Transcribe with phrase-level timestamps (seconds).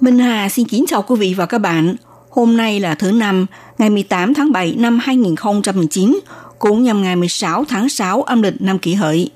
[0.00, 1.96] Minh Hà xin kính chào quý vị và các bạn.
[2.30, 3.46] Hôm nay là thứ năm,
[3.78, 6.20] ngày 18 tháng 7 năm 2019,
[6.58, 9.30] cũng nhằm ngày 16 tháng 6 âm lịch năm kỷ hợi.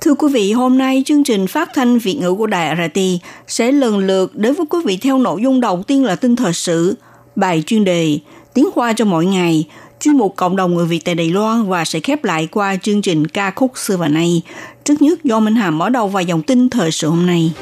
[0.00, 3.00] Thưa quý vị, hôm nay chương trình phát thanh Việt ngữ của Đài RT
[3.46, 6.52] sẽ lần lượt đến với quý vị theo nội dung đầu tiên là tin thời
[6.52, 6.96] sự,
[7.36, 8.18] bài chuyên đề,
[8.54, 9.68] tiếng hoa cho mỗi ngày,
[10.00, 13.02] chuyên mục cộng đồng người Việt tại Đài Loan và sẽ khép lại qua chương
[13.02, 14.42] trình ca khúc xưa và nay.
[14.84, 17.52] Trước nhất do Minh Hà mở đầu vài dòng tin thời sự hôm nay.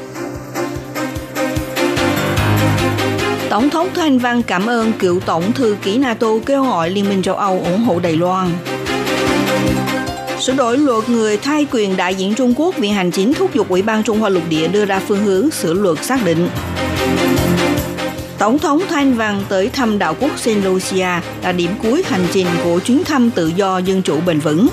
[3.57, 7.21] Tổng thống Thanh Văn cảm ơn cựu Tổng thư ký NATO kêu gọi Liên minh
[7.21, 8.47] châu Âu ủng hộ Đài Loan.
[10.39, 13.69] Sửa đổi luật người thay quyền đại diện Trung Quốc Viện Hành chính thúc giục
[13.69, 16.49] Ủy ban Trung Hoa lục địa đưa ra phương hướng sửa luật xác định.
[18.37, 21.09] Tổng thống Thanh Văn tới thăm đảo quốc Saint Lucia
[21.43, 24.67] là điểm cuối hành trình của chuyến thăm tự do dân chủ bền vững.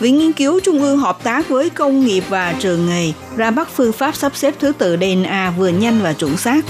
[0.00, 3.68] Viện Nghiên cứu Trung ương hợp tác với công nghiệp và trường nghề ra bắt
[3.74, 6.64] phương pháp sắp xếp thứ tự DNA vừa nhanh và chuẩn xác.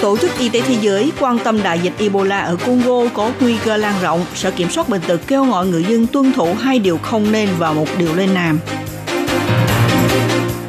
[0.00, 3.56] Tổ chức Y tế Thế giới quan tâm đại dịch Ebola ở Congo có nguy
[3.64, 4.24] cơ lan rộng.
[4.34, 7.48] Sở Kiểm soát Bệnh tật kêu gọi người dân tuân thủ hai điều không nên
[7.58, 8.58] và một điều nên làm.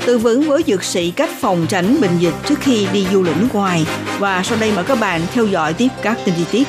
[0.05, 3.37] Tư vấn với dược sĩ cách phòng tránh bệnh dịch trước khi đi du lịch
[3.37, 3.85] nước ngoài.
[4.19, 6.67] Và sau đây mời các bạn theo dõi tiếp các tin chi tiết.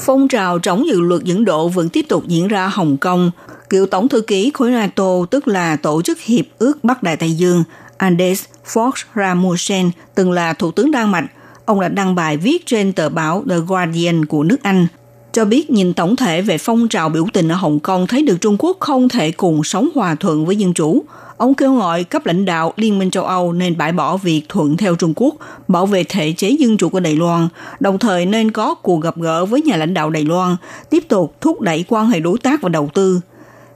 [0.00, 3.30] Phong trào chống dự luật dẫn độ vẫn tiếp tục diễn ra Hồng Kông.
[3.70, 7.32] Cựu Tổng thư ký khối NATO, tức là Tổ chức Hiệp ước Bắc Đại Tây
[7.32, 7.64] Dương,
[7.96, 11.24] Anders Fox Rasmussen, từng là Thủ tướng Đan Mạch.
[11.64, 14.86] Ông đã đăng bài viết trên tờ báo The Guardian của nước Anh,
[15.32, 18.36] cho biết nhìn tổng thể về phong trào biểu tình ở Hồng Kông thấy được
[18.40, 21.04] Trung Quốc không thể cùng sống hòa thuận với dân chủ.
[21.36, 24.76] Ông kêu gọi cấp lãnh đạo Liên minh châu Âu nên bãi bỏ việc thuận
[24.76, 25.34] theo Trung Quốc,
[25.68, 27.48] bảo vệ thể chế dân chủ của Đài Loan,
[27.80, 30.56] đồng thời nên có cuộc gặp gỡ với nhà lãnh đạo Đài Loan,
[30.90, 33.20] tiếp tục thúc đẩy quan hệ đối tác và đầu tư.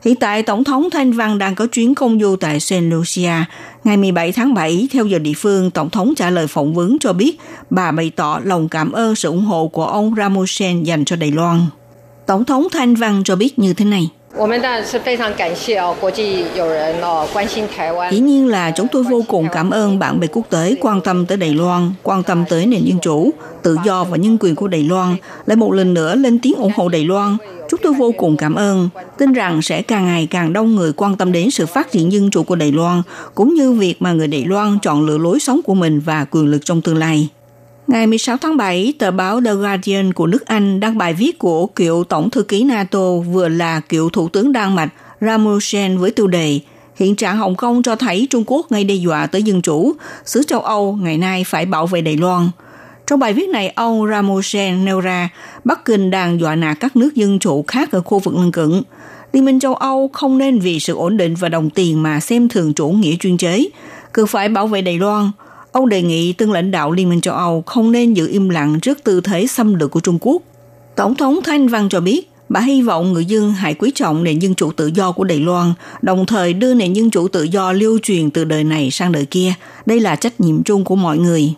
[0.04, 3.32] Hiện tại, Tổng thống Thanh Văn đang có chuyến công du tại Saint Lucia.
[3.84, 7.12] Ngày 17 tháng 7, theo giờ địa phương, Tổng thống trả lời phỏng vấn cho
[7.12, 7.38] biết
[7.70, 11.30] bà bày tỏ lòng cảm ơn sự ủng hộ của ông Rasmussen dành cho Đài
[11.30, 11.66] Loan.
[12.26, 14.10] Tổng thống Thanh Văn cho biết như thế này.
[18.10, 21.26] Dĩ nhiên là chúng tôi vô cùng cảm ơn bạn bè quốc tế quan tâm
[21.26, 23.30] tới Đài Loan, quan tâm tới nền dân chủ,
[23.62, 26.72] tự do và nhân quyền của Đài Loan, lại một lần nữa lên tiếng ủng
[26.76, 27.36] hộ Đài Loan.
[27.68, 31.16] Chúng tôi vô cùng cảm ơn, tin rằng sẽ càng ngày càng đông người quan
[31.16, 33.02] tâm đến sự phát triển dân chủ của Đài Loan,
[33.34, 36.46] cũng như việc mà người Đài Loan chọn lựa lối sống của mình và quyền
[36.46, 37.28] lực trong tương lai.
[37.86, 41.66] Ngày 16 tháng 7, tờ báo The Guardian của nước Anh đăng bài viết của
[41.66, 44.88] cựu Tổng thư ký NATO vừa là cựu Thủ tướng Đan Mạch
[45.20, 46.60] Rasmussen với tiêu đề
[46.96, 49.92] Hiện trạng Hồng Kông cho thấy Trung Quốc ngay đe dọa tới dân chủ,
[50.24, 52.50] xứ châu Âu ngày nay phải bảo vệ Đài Loan.
[53.06, 55.28] Trong bài viết này, ông Rasmussen nêu ra
[55.64, 58.82] Bắc Kinh đang dọa nạt các nước dân chủ khác ở khu vực lân cận.
[59.32, 62.48] Liên minh châu Âu không nên vì sự ổn định và đồng tiền mà xem
[62.48, 63.64] thường chủ nghĩa chuyên chế,
[64.12, 65.30] cần phải bảo vệ Đài Loan–
[65.74, 68.80] Ông đề nghị tân lãnh đạo Liên minh châu Âu không nên giữ im lặng
[68.80, 70.42] trước tư thế xâm lược của Trung Quốc.
[70.96, 74.38] Tổng thống Thanh Văn cho biết, bà hy vọng người dân hãy quý trọng nền
[74.38, 77.72] dân chủ tự do của Đài Loan, đồng thời đưa nền dân chủ tự do
[77.72, 79.52] lưu truyền từ đời này sang đời kia.
[79.86, 81.54] Đây là trách nhiệm chung của mọi người.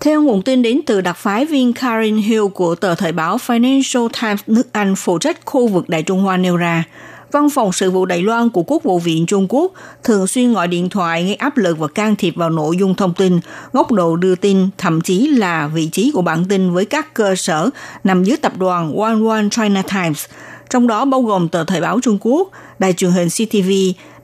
[0.00, 4.08] Theo nguồn tin đến từ đặc phái viên Karen Hill của tờ thời báo Financial
[4.22, 6.84] Times nước Anh phụ trách khu vực Đại Trung Hoa nêu ra,
[7.32, 9.72] Văn phòng sự vụ Đài Loan của Quốc vụ viện Trung Quốc
[10.04, 13.14] thường xuyên gọi điện thoại gây áp lực và can thiệp vào nội dung thông
[13.14, 13.40] tin,
[13.72, 17.34] góc độ đưa tin, thậm chí là vị trí của bản tin với các cơ
[17.36, 17.70] sở
[18.04, 20.24] nằm dưới tập đoàn One One China Times,
[20.70, 23.70] trong đó bao gồm tờ Thời báo Trung Quốc, đài truyền hình CTV,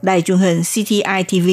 [0.01, 1.49] đài truyền hình CTI TV.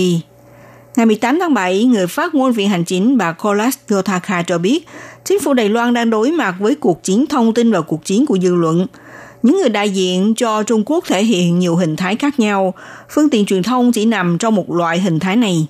[0.96, 4.86] Ngày 18 tháng 7, người phát ngôn viện hành chính bà Kolas Yotaka cho biết,
[5.24, 8.26] chính phủ Đài Loan đang đối mặt với cuộc chiến thông tin và cuộc chiến
[8.26, 8.86] của dư luận–
[9.43, 12.73] những người đại diện cho Trung Quốc thể hiện nhiều hình thái khác nhau.
[13.09, 15.67] Phương tiện truyền thông chỉ nằm trong một loại hình thái này.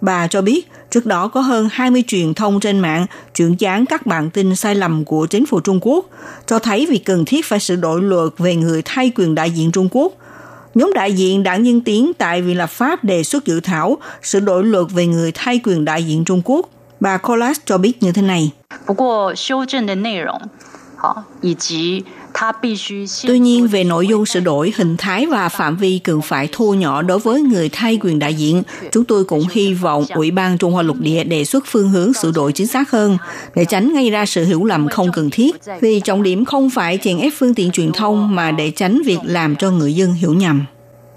[0.00, 4.06] Bà cho biết trước đó có hơn 20 truyền thông trên mạng chuyển dán các
[4.06, 6.06] bản tin sai lầm của chính phủ Trung Quốc,
[6.46, 9.72] cho thấy việc cần thiết phải sửa đổi luật về người thay quyền đại diện
[9.72, 10.12] Trung Quốc.
[10.74, 14.40] Nhóm đại diện đảng Nhân Tiến tại Viện lập pháp đề xuất dự thảo sửa
[14.40, 16.68] đổi luật về người thay quyền đại diện Trung Quốc.
[17.00, 18.52] Bà Colas cho biết như thế này.
[18.86, 20.40] 不过修正的内容，
[20.96, 22.04] 好以及
[23.27, 26.73] Tuy nhiên, về nội dung sửa đổi, hình thái và phạm vi cần phải thu
[26.73, 30.57] nhỏ đối với người thay quyền đại diện, chúng tôi cũng hy vọng Ủy ban
[30.57, 33.17] Trung Hoa lục địa đề xuất phương hướng sửa đổi chính xác hơn
[33.55, 35.55] để tránh gây ra sự hiểu lầm không cần thiết.
[35.81, 39.19] Vì trọng điểm không phải chèn ép phương tiện truyền thông mà để tránh việc
[39.23, 40.65] làm cho người dân hiểu nhầm.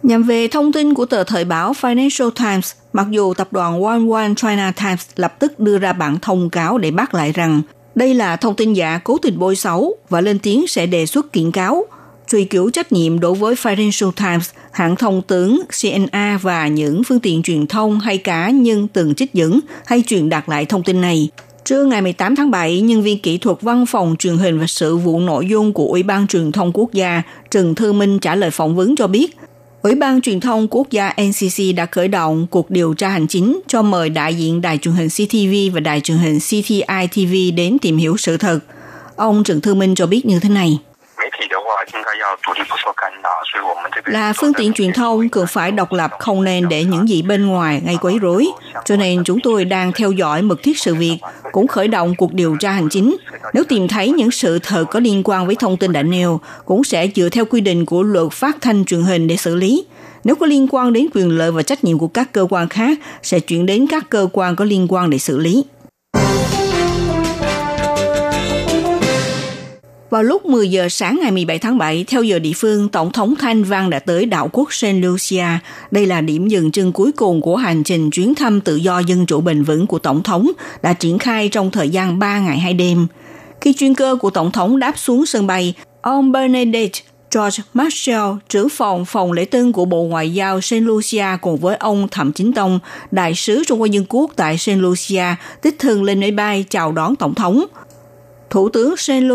[0.02, 4.00] Nhằm về thông tin của tờ thời báo Financial Times, mặc dù tập đoàn One
[4.12, 7.62] One China Times lập tức đưa ra bản thông cáo để bác lại rằng
[7.98, 11.32] đây là thông tin giả cố tình bôi xấu và lên tiếng sẽ đề xuất
[11.32, 11.84] kiện cáo,
[12.30, 17.20] truy cứu trách nhiệm đối với Financial Times, hãng thông tấn CNA và những phương
[17.20, 21.00] tiện truyền thông hay cá nhân từng trích dẫn hay truyền đạt lại thông tin
[21.00, 21.28] này.
[21.64, 24.96] Trưa ngày 18 tháng 7, nhân viên kỹ thuật văn phòng truyền hình và sự
[24.96, 28.50] vụ nội dung của Ủy ban Truyền thông Quốc gia Trần Thư Minh trả lời
[28.50, 29.36] phỏng vấn cho biết,
[29.82, 33.60] Ủy ban Truyền thông Quốc gia NCC đã khởi động cuộc điều tra hành chính
[33.66, 37.78] cho mời đại diện đài truyền hình CTV và đài truyền hình CTI TV đến
[37.82, 38.58] tìm hiểu sự thật.
[39.16, 40.78] Ông Trần Thư Minh cho biết như thế này
[44.04, 47.46] là phương tiện truyền thông cần phải độc lập không nên để những gì bên
[47.46, 48.48] ngoài gây quấy rối.
[48.84, 51.18] Cho nên chúng tôi đang theo dõi mật thiết sự việc,
[51.52, 53.16] cũng khởi động cuộc điều tra hành chính.
[53.54, 56.84] Nếu tìm thấy những sự thật có liên quan với thông tin đã nêu, cũng
[56.84, 59.84] sẽ dựa theo quy định của luật phát thanh truyền hình để xử lý.
[60.24, 62.98] Nếu có liên quan đến quyền lợi và trách nhiệm của các cơ quan khác,
[63.22, 65.64] sẽ chuyển đến các cơ quan có liên quan để xử lý.
[70.10, 73.34] Vào lúc 10 giờ sáng ngày 17 tháng 7, theo giờ địa phương, Tổng thống
[73.38, 75.46] Thanh Văn đã tới đảo quốc Saint Lucia.
[75.90, 79.26] Đây là điểm dừng chân cuối cùng của hành trình chuyến thăm tự do dân
[79.26, 80.50] chủ bền vững của Tổng thống
[80.82, 83.06] đã triển khai trong thời gian 3 ngày 2 đêm.
[83.60, 87.00] Khi chuyên cơ của Tổng thống đáp xuống sân bay, ông Bernadette
[87.34, 91.76] George Marshall, trưởng phòng phòng lễ tân của Bộ Ngoại giao Saint Lucia cùng với
[91.76, 92.78] ông Thẩm Chính Tông,
[93.10, 95.24] đại sứ Trung Hoa Dân Quốc tại Saint Lucia,
[95.62, 97.64] tích thường lên máy bay chào đón Tổng thống.
[98.50, 99.30] Thủ tướng Saint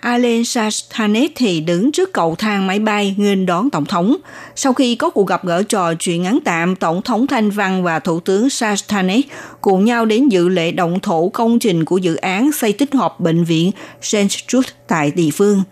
[0.00, 4.16] Alen Sastanet thì đứng trước cầu thang máy bay nghênh đón Tổng thống.
[4.56, 7.98] Sau khi có cuộc gặp gỡ trò chuyện ngắn tạm, Tổng thống Thanh Văn và
[7.98, 9.24] Thủ tướng Sastanet
[9.60, 13.20] cùng nhau đến dự lễ động thổ công trình của dự án xây tích hợp
[13.20, 13.70] bệnh viện
[14.02, 14.16] St.
[14.16, 15.62] Jude tại địa phương.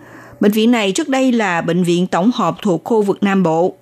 [0.40, 3.74] Bệnh viện này trước đây là bệnh viện tổng hợp thuộc khu vực Nam Bộ.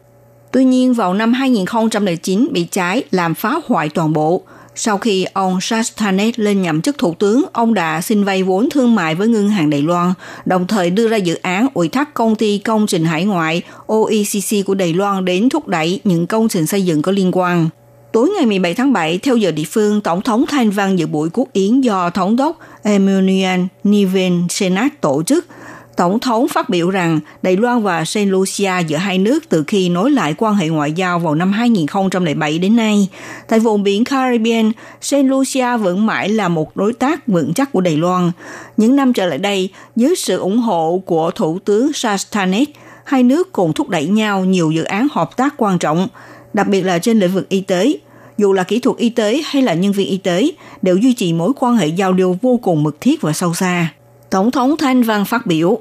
[0.53, 4.43] Tuy nhiên vào năm 2009 bị cháy làm phá hoại toàn bộ–
[4.81, 8.95] sau khi ông Sastanet lên nhậm chức thủ tướng, ông đã xin vay vốn thương
[8.95, 10.13] mại với ngân hàng Đài Loan,
[10.45, 14.67] đồng thời đưa ra dự án ủy thác công ty công trình hải ngoại OECC
[14.67, 17.69] của Đài Loan đến thúc đẩy những công trình xây dựng có liên quan.
[18.13, 21.29] Tối ngày 17 tháng 7, theo giờ địa phương, Tổng thống Thanh Văn dự buổi
[21.33, 25.47] quốc yến do Thống đốc Emmanuel Niven Senat tổ chức–
[25.99, 29.89] Tổng thống phát biểu rằng Đài Loan và Saint Lucia giữa hai nước từ khi
[29.89, 33.09] nối lại quan hệ ngoại giao vào năm 2007 đến nay.
[33.49, 37.81] Tại vùng biển Caribbean, Saint Lucia vẫn mãi là một đối tác vững chắc của
[37.81, 38.31] Đài Loan.
[38.77, 42.69] Những năm trở lại đây, dưới sự ủng hộ của Thủ tướng Sastanet,
[43.05, 46.09] hai nước cùng thúc đẩy nhau nhiều dự án hợp tác quan trọng,
[46.53, 47.93] đặc biệt là trên lĩnh vực y tế.
[48.39, 50.51] Dù là kỹ thuật y tế hay là nhân viên y tế,
[50.83, 53.89] đều duy trì mối quan hệ giao lưu vô cùng mật thiết và sâu xa.
[54.31, 55.81] Tổng thống Thanh Văn phát biểu,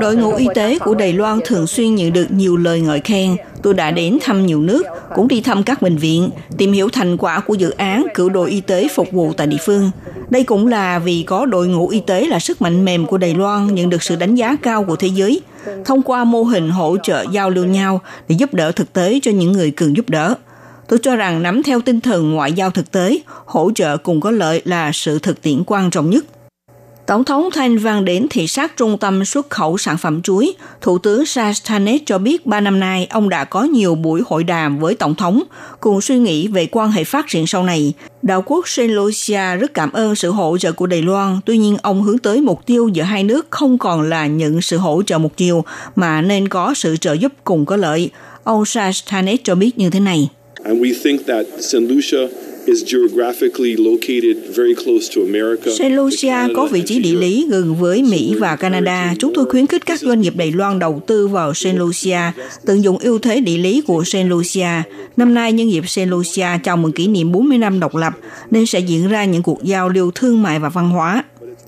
[0.00, 3.36] Đội ngũ y tế của Đài Loan thường xuyên nhận được nhiều lời ngợi khen.
[3.62, 4.82] Tôi đã đến thăm nhiều nước,
[5.14, 8.50] cũng đi thăm các bệnh viện, tìm hiểu thành quả của dự án cử đội
[8.50, 9.90] y tế phục vụ tại địa phương.
[10.30, 13.34] Đây cũng là vì có đội ngũ y tế là sức mạnh mềm của Đài
[13.34, 15.40] Loan nhận được sự đánh giá cao của thế giới,
[15.84, 19.30] thông qua mô hình hỗ trợ giao lưu nhau để giúp đỡ thực tế cho
[19.30, 20.34] những người cần giúp đỡ.
[20.90, 24.30] Tôi cho rằng nắm theo tinh thần ngoại giao thực tế, hỗ trợ cùng có
[24.30, 26.24] lợi là sự thực tiễn quan trọng nhất.
[27.06, 30.54] Tổng thống Thanh Văn đến thị sát trung tâm xuất khẩu sản phẩm chuối.
[30.80, 34.78] Thủ tướng Sastanet cho biết ba năm nay ông đã có nhiều buổi hội đàm
[34.78, 35.42] với Tổng thống,
[35.80, 37.92] cùng suy nghĩ về quan hệ phát triển sau này.
[38.22, 41.76] Đạo quốc Saint Lucia rất cảm ơn sự hỗ trợ của Đài Loan, tuy nhiên
[41.82, 45.18] ông hướng tới mục tiêu giữa hai nước không còn là nhận sự hỗ trợ
[45.18, 45.64] một chiều,
[45.96, 48.10] mà nên có sự trợ giúp cùng có lợi.
[48.44, 50.28] Ông Sastanet cho biết như thế này.
[50.64, 51.82] And we think that St.
[51.82, 52.28] Lucia
[52.66, 55.70] is geographically located very close to America.
[55.78, 59.14] Saint Lucia có vị trí địa lý gần với Mỹ và Canada.
[59.18, 62.20] Chúng tôi khuyến khích các doanh nghiệp Đài Loan đầu tư vào Saint Lucia,
[62.66, 64.82] tận dụng ưu thế địa lý của Saint Lucia.
[65.16, 68.12] Năm nay, nhân dịp Saint Lucia chào mừng kỷ niệm 40 năm độc lập,
[68.50, 71.24] nên sẽ diễn ra những cuộc giao lưu thương mại và văn hóa.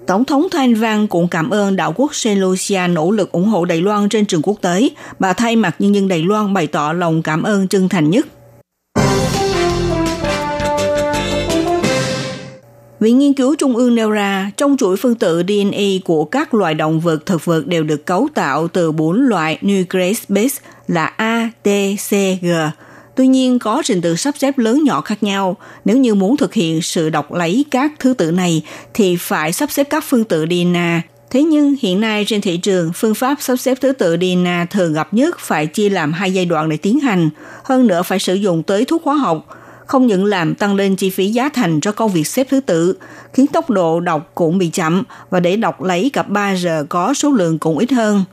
[0.06, 3.64] Tổng thống Thanh Văn cũng cảm ơn đạo quốc Saint Lucia nỗ lực ủng hộ
[3.64, 4.88] Đài Loan trên trường quốc tế.
[5.18, 8.26] Bà thay mặt nhân dân Đài Loan bày tỏ lòng cảm ơn chân thành nhất.
[13.02, 16.74] Viện Nghiên cứu Trung ương nêu ra, trong chuỗi phân tử DNA của các loài
[16.74, 21.50] động vật thực vật đều được cấu tạo từ bốn loại nucleic base là A,
[21.62, 21.68] T,
[22.08, 22.10] C,
[22.42, 22.48] G.
[23.16, 25.56] Tuy nhiên có trình tự sắp xếp lớn nhỏ khác nhau.
[25.84, 28.62] Nếu như muốn thực hiện sự đọc lấy các thứ tự này
[28.94, 31.02] thì phải sắp xếp các phương tự DNA.
[31.30, 34.92] Thế nhưng hiện nay trên thị trường, phương pháp sắp xếp thứ tự DNA thường
[34.92, 37.30] gặp nhất phải chia làm hai giai đoạn để tiến hành.
[37.64, 39.46] Hơn nữa phải sử dụng tới thuốc hóa học–
[39.86, 42.96] không những làm tăng lên chi phí giá thành cho công việc xếp thứ tự,
[43.32, 47.14] khiến tốc độ đọc cũng bị chậm và để đọc lấy cặp 3 giờ có
[47.14, 48.24] số lượng cũng ít hơn.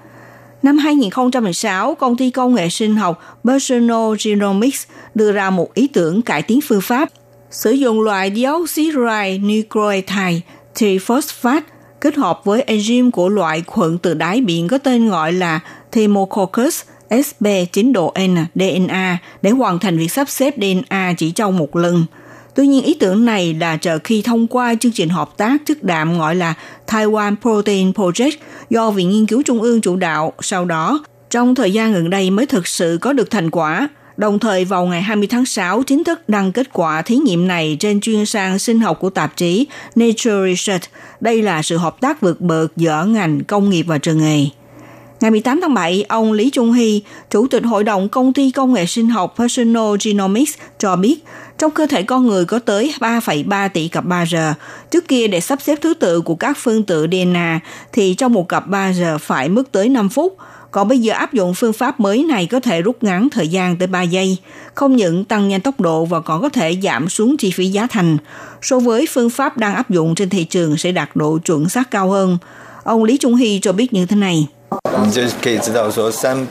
[0.63, 4.83] Năm 2016, công ty công nghệ sinh học Personal Genomics
[5.15, 7.09] đưa ra một ý tưởng cải tiến phương pháp
[7.51, 10.41] sử dụng loại dioxyride nucleotide
[10.75, 11.65] triphosphate
[12.01, 15.59] kết hợp với enzyme của loại khuẩn từ đáy biển có tên gọi là
[15.91, 21.75] Thymococcus– SB9 độ N DNA để hoàn thành việc sắp xếp DNA chỉ trong một
[21.75, 22.05] lần.
[22.55, 25.83] Tuy nhiên ý tưởng này là chờ khi thông qua chương trình hợp tác chức
[25.83, 26.53] đạm gọi là
[26.87, 28.31] Taiwan Protein Project
[28.69, 32.31] do Viện Nghiên cứu Trung ương chủ đạo, sau đó trong thời gian gần đây
[32.31, 33.89] mới thực sự có được thành quả.
[34.17, 37.77] Đồng thời vào ngày 20 tháng 6 chính thức đăng kết quả thí nghiệm này
[37.79, 40.83] trên chuyên sang sinh học của tạp chí Nature Research.
[41.19, 44.45] Đây là sự hợp tác vượt bậc giữa ngành công nghiệp và trường nghề.
[45.21, 48.73] Ngày 18 tháng 7, ông Lý Trung Hy, Chủ tịch Hội đồng Công ty Công
[48.73, 51.23] nghệ Sinh học Personal Genomics cho biết,
[51.57, 54.53] trong cơ thể con người có tới 3,3 tỷ cặp 3 giờ.
[54.91, 57.59] Trước kia để sắp xếp thứ tự của các phương tự DNA
[57.91, 60.37] thì trong một cặp 3 giờ phải mất tới 5 phút.
[60.71, 63.77] Còn bây giờ áp dụng phương pháp mới này có thể rút ngắn thời gian
[63.77, 64.37] tới 3 giây,
[64.73, 67.87] không những tăng nhanh tốc độ và còn có thể giảm xuống chi phí giá
[67.87, 68.17] thành.
[68.61, 71.91] So với phương pháp đang áp dụng trên thị trường sẽ đạt độ chuẩn xác
[71.91, 72.37] cao hơn.
[72.83, 74.47] Ông Lý Trung Hy cho biết như thế này.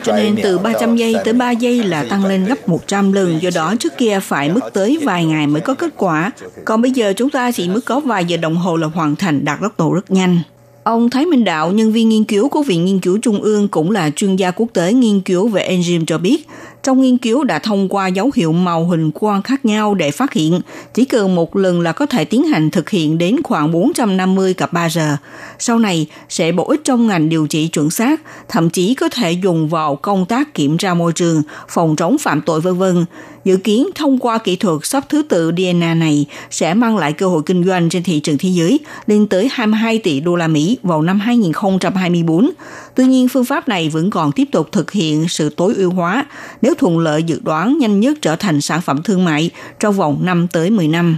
[0.05, 3.51] Cho nên từ 300 giây tới 3 giây là tăng lên gấp 100 lần, do
[3.55, 6.31] đó trước kia phải mất tới vài ngày mới có kết quả.
[6.65, 9.45] Còn bây giờ chúng ta chỉ mất có vài giờ đồng hồ là hoàn thành
[9.45, 10.41] đạt tốc độ rất nhanh.
[10.83, 13.91] Ông Thái Minh Đạo, nhân viên nghiên cứu của Viện Nghiên cứu Trung ương cũng
[13.91, 16.47] là chuyên gia quốc tế nghiên cứu về enzyme cho biết,
[16.83, 20.33] trong nghiên cứu đã thông qua dấu hiệu màu hình quang khác nhau để phát
[20.33, 20.61] hiện
[20.95, 24.73] chỉ cần một lần là có thể tiến hành thực hiện đến khoảng 450 cặp
[24.73, 25.17] 3 giờ.
[25.59, 29.33] Sau này sẽ bổ ích trong ngành điều trị chuẩn xác, thậm chí có thể
[29.33, 32.83] dùng vào công tác kiểm tra môi trường, phòng chống phạm tội v.v.
[33.45, 37.29] Dự kiến thông qua kỹ thuật sắp thứ tự DNA này sẽ mang lại cơ
[37.29, 40.79] hội kinh doanh trên thị trường thế giới lên tới 22 tỷ đô la Mỹ
[40.83, 42.51] vào năm 2024.
[42.99, 46.27] Tuy nhiên, phương pháp này vẫn còn tiếp tục thực hiện sự tối ưu hóa
[46.63, 49.51] nếu thuận lợi dự đoán nhanh nhất trở thành sản phẩm thương mại
[49.81, 51.17] trong vòng 5 tới 10 năm.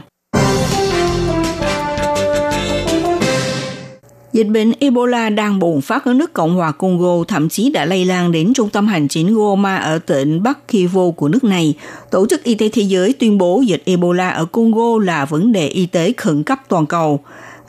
[4.33, 8.05] Dịch bệnh Ebola đang bùng phát ở nước Cộng hòa Congo, thậm chí đã lây
[8.05, 11.75] lan đến trung tâm hành chính Goma ở tỉnh Bắc Kivu của nước này.
[12.11, 15.67] Tổ chức Y tế Thế giới tuyên bố dịch Ebola ở Congo là vấn đề
[15.69, 17.21] y tế khẩn cấp toàn cầu.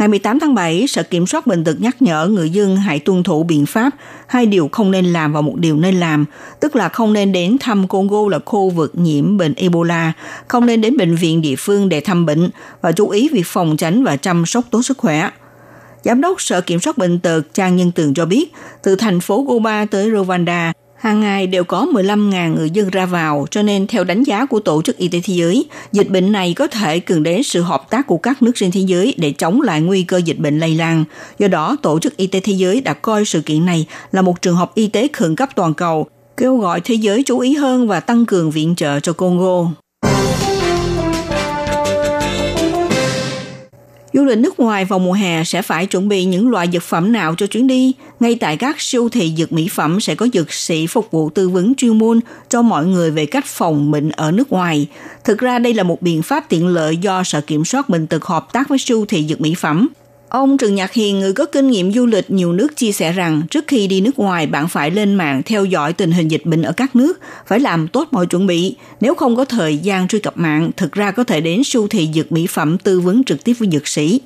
[0.02, 3.24] Ngày 18 tháng 7, Sở Kiểm soát Bệnh tật nhắc nhở người dân hãy tuân
[3.24, 3.90] thủ biện pháp
[4.28, 6.26] hai điều không nên làm và một điều nên làm,
[6.60, 10.14] tức là không nên đến thăm Congo là khu vực nhiễm bệnh Ebola,
[10.48, 12.50] không nên đến bệnh viện địa phương để thăm bệnh
[12.82, 15.30] và chú ý việc phòng tránh và chăm sóc tốt sức khỏe.
[16.04, 18.54] Giám đốc Sở Kiểm soát Bệnh tật Trang Nhân Tường cho biết,
[18.84, 23.48] từ thành phố Goma tới Rwanda, hàng ngày đều có 15.000 người dân ra vào,
[23.52, 26.54] cho nên theo đánh giá của Tổ chức Y tế Thế giới, dịch bệnh này
[26.54, 29.62] có thể cần đến sự hợp tác của các nước trên thế giới để chống
[29.62, 31.04] lại nguy cơ dịch bệnh lây lan.
[31.40, 34.42] Do đó, Tổ chức Y tế Thế giới đã coi sự kiện này là một
[34.42, 37.88] trường hợp y tế khẩn cấp toàn cầu, kêu gọi thế giới chú ý hơn
[37.88, 39.81] và tăng cường viện trợ cho Congo.
[44.14, 47.12] Du lịch nước ngoài vào mùa hè sẽ phải chuẩn bị những loại dược phẩm
[47.12, 47.94] nào cho chuyến đi.
[48.20, 51.50] Ngay tại các siêu thị dược mỹ phẩm sẽ có dược sĩ phục vụ tư
[51.50, 54.88] vấn chuyên môn cho mọi người về cách phòng bệnh ở nước ngoài.
[55.24, 58.26] Thực ra đây là một biện pháp tiện lợi do Sở Kiểm soát Bệnh tật
[58.26, 59.88] hợp tác với siêu thị dược mỹ phẩm.
[60.32, 63.42] Ông Trần Nhạc Hiền, người có kinh nghiệm du lịch nhiều nước chia sẻ rằng
[63.50, 66.62] trước khi đi nước ngoài bạn phải lên mạng theo dõi tình hình dịch bệnh
[66.62, 68.76] ở các nước, phải làm tốt mọi chuẩn bị.
[69.02, 72.10] Nếu không có thời gian truy cập mạng, thực ra có thể đến siêu thị
[72.14, 74.22] dược mỹ phẩm tư vấn trực tiếp với dược sĩ.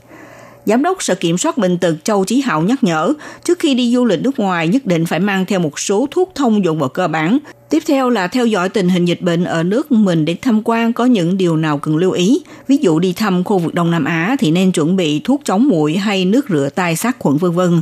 [0.66, 3.94] Giám đốc Sở Kiểm soát Bệnh tật Châu Chí Hạo nhắc nhở, trước khi đi
[3.94, 6.88] du lịch nước ngoài nhất định phải mang theo một số thuốc thông dụng và
[6.88, 7.38] cơ bản.
[7.70, 10.94] Tiếp theo là theo dõi tình hình dịch bệnh ở nước mình để tham quan
[10.94, 12.42] có những điều nào cần lưu ý.
[12.68, 15.68] Ví dụ đi thăm khu vực Đông Nam Á thì nên chuẩn bị thuốc chống
[15.68, 17.82] muỗi hay nước rửa tay sát khuẩn vân vân.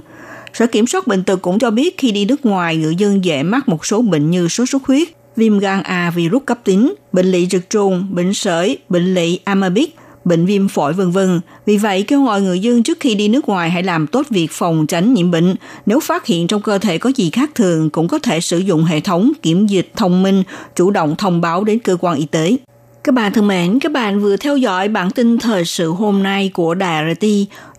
[0.53, 3.43] Sở Kiểm soát Bệnh tật cũng cho biết khi đi nước ngoài, người dân dễ
[3.43, 7.31] mắc một số bệnh như sốt xuất huyết, viêm gan A virus cấp tính, bệnh
[7.31, 11.41] lị trực trùng, bệnh sởi, bệnh lị amabic, bệnh viêm phổi vân vân.
[11.65, 14.51] Vì vậy, kêu gọi người dân trước khi đi nước ngoài hãy làm tốt việc
[14.51, 15.55] phòng tránh nhiễm bệnh.
[15.85, 18.83] Nếu phát hiện trong cơ thể có gì khác thường, cũng có thể sử dụng
[18.83, 20.43] hệ thống kiểm dịch thông minh,
[20.75, 22.57] chủ động thông báo đến cơ quan y tế.
[23.03, 26.51] Các bạn thân mến, các bạn vừa theo dõi bản tin thời sự hôm nay
[26.53, 27.25] của Đài RT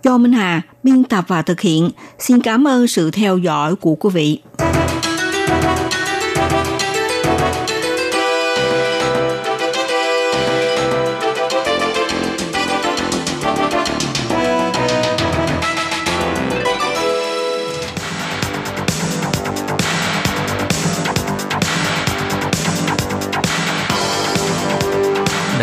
[0.02, 1.90] do Minh Hà biên tập và thực hiện.
[2.18, 4.40] Xin cảm ơn sự theo dõi của quý vị.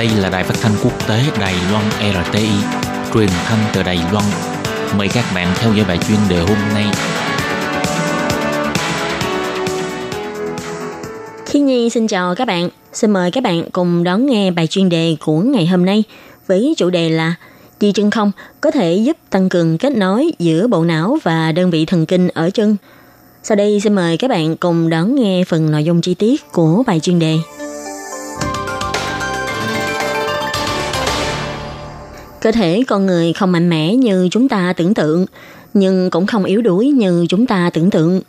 [0.01, 2.49] Đây là đài phát thanh quốc tế Đài Loan RTI,
[3.13, 4.25] truyền thanh từ Đài Loan.
[4.97, 6.85] Mời các bạn theo dõi bài chuyên đề hôm nay.
[11.45, 12.69] Khi Nhi xin chào các bạn.
[12.93, 16.03] Xin mời các bạn cùng đón nghe bài chuyên đề của ngày hôm nay
[16.47, 17.35] với chủ đề là
[17.79, 18.31] Đi chân không
[18.61, 22.27] có thể giúp tăng cường kết nối giữa bộ não và đơn vị thần kinh
[22.27, 22.75] ở chân.
[23.43, 26.83] Sau đây xin mời các bạn cùng đón nghe phần nội dung chi tiết của
[26.87, 27.37] bài chuyên đề.
[32.41, 35.25] Cơ thể con người không mạnh mẽ như chúng ta tưởng tượng,
[35.73, 38.21] nhưng cũng không yếu đuối như chúng ta tưởng tượng.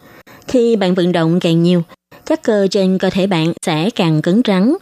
[0.48, 1.82] Khi bạn vận động càng nhiều,
[2.26, 4.74] các cơ trên cơ thể bạn sẽ càng cứng rắn.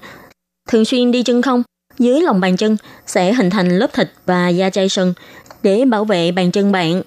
[0.69, 1.63] Thường xuyên đi chân không,
[1.99, 5.15] dưới lòng bàn chân sẽ hình thành lớp thịt và da chai sừng
[5.63, 7.03] để bảo vệ bàn chân bạn.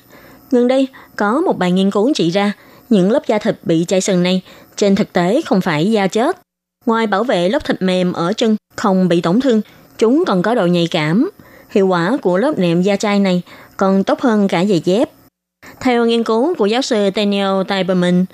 [0.52, 2.54] Gần đây, có một bài nghiên cứu chỉ ra
[2.90, 4.42] những lớp da thịt bị chai sừng này
[4.76, 6.38] trên thực tế không phải da chết.
[6.86, 9.62] Ngoài bảo vệ lớp thịt mềm ở chân không bị tổn thương,
[9.98, 11.30] chúng còn có độ nhạy cảm.
[11.74, 13.42] Hiệu quả của lớp nệm da chai này
[13.78, 15.10] còn tốt hơn cả giày dép.
[15.82, 18.26] Theo nghiên cứu của giáo sư Daniel Teiberman,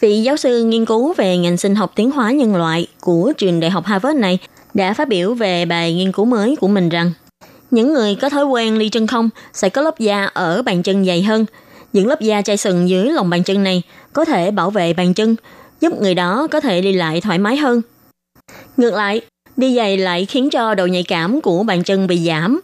[0.00, 3.60] vị giáo sư nghiên cứu về ngành sinh học tiến hóa nhân loại của trường
[3.60, 4.38] đại học Harvard này
[4.74, 7.12] đã phát biểu về bài nghiên cứu mới của mình rằng
[7.70, 11.04] những người có thói quen ly chân không sẽ có lớp da ở bàn chân
[11.04, 11.46] dày hơn.
[11.92, 13.82] Những lớp da chai sừng dưới lòng bàn chân này
[14.12, 15.36] có thể bảo vệ bàn chân,
[15.80, 17.82] giúp người đó có thể đi lại thoải mái hơn.
[18.76, 19.20] Ngược lại,
[19.56, 22.60] đi giày lại khiến cho độ nhạy cảm của bàn chân bị giảm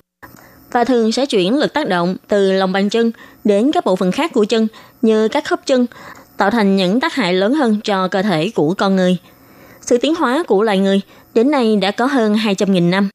[0.72, 3.12] và thường sẽ chuyển lực tác động từ lòng bàn chân
[3.44, 4.68] đến các bộ phận khác của chân
[5.02, 5.86] như các khớp chân,
[6.36, 9.16] tạo thành những tác hại lớn hơn cho cơ thể của con người.
[9.80, 11.00] Sự tiến hóa của loài người
[11.34, 13.08] đến nay đã có hơn 200.000 năm.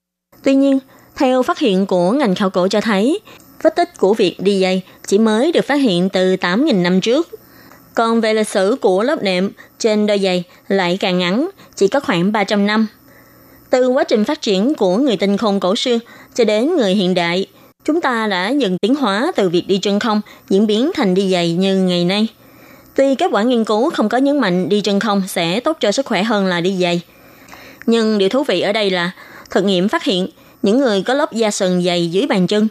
[0.43, 0.79] Tuy nhiên,
[1.15, 3.19] theo phát hiện của ngành khảo cổ cho thấy,
[3.63, 7.29] vết tích của việc đi giày chỉ mới được phát hiện từ 8.000 năm trước.
[7.93, 11.99] Còn về lịch sử của lớp nệm trên đôi giày lại càng ngắn, chỉ có
[11.99, 12.87] khoảng 300 năm.
[13.69, 15.99] Từ quá trình phát triển của người tinh không cổ xưa
[16.33, 17.45] cho đến người hiện đại,
[17.85, 21.31] chúng ta đã dần tiến hóa từ việc đi chân không diễn biến thành đi
[21.31, 22.27] giày như ngày nay.
[22.95, 25.91] Tuy kết quả nghiên cứu không có nhấn mạnh đi chân không sẽ tốt cho
[25.91, 27.01] sức khỏe hơn là đi giày,
[27.85, 29.11] nhưng điều thú vị ở đây là
[29.49, 30.27] thực nghiệm phát hiện
[30.61, 32.67] những người có lớp da sần dày dưới bàn chân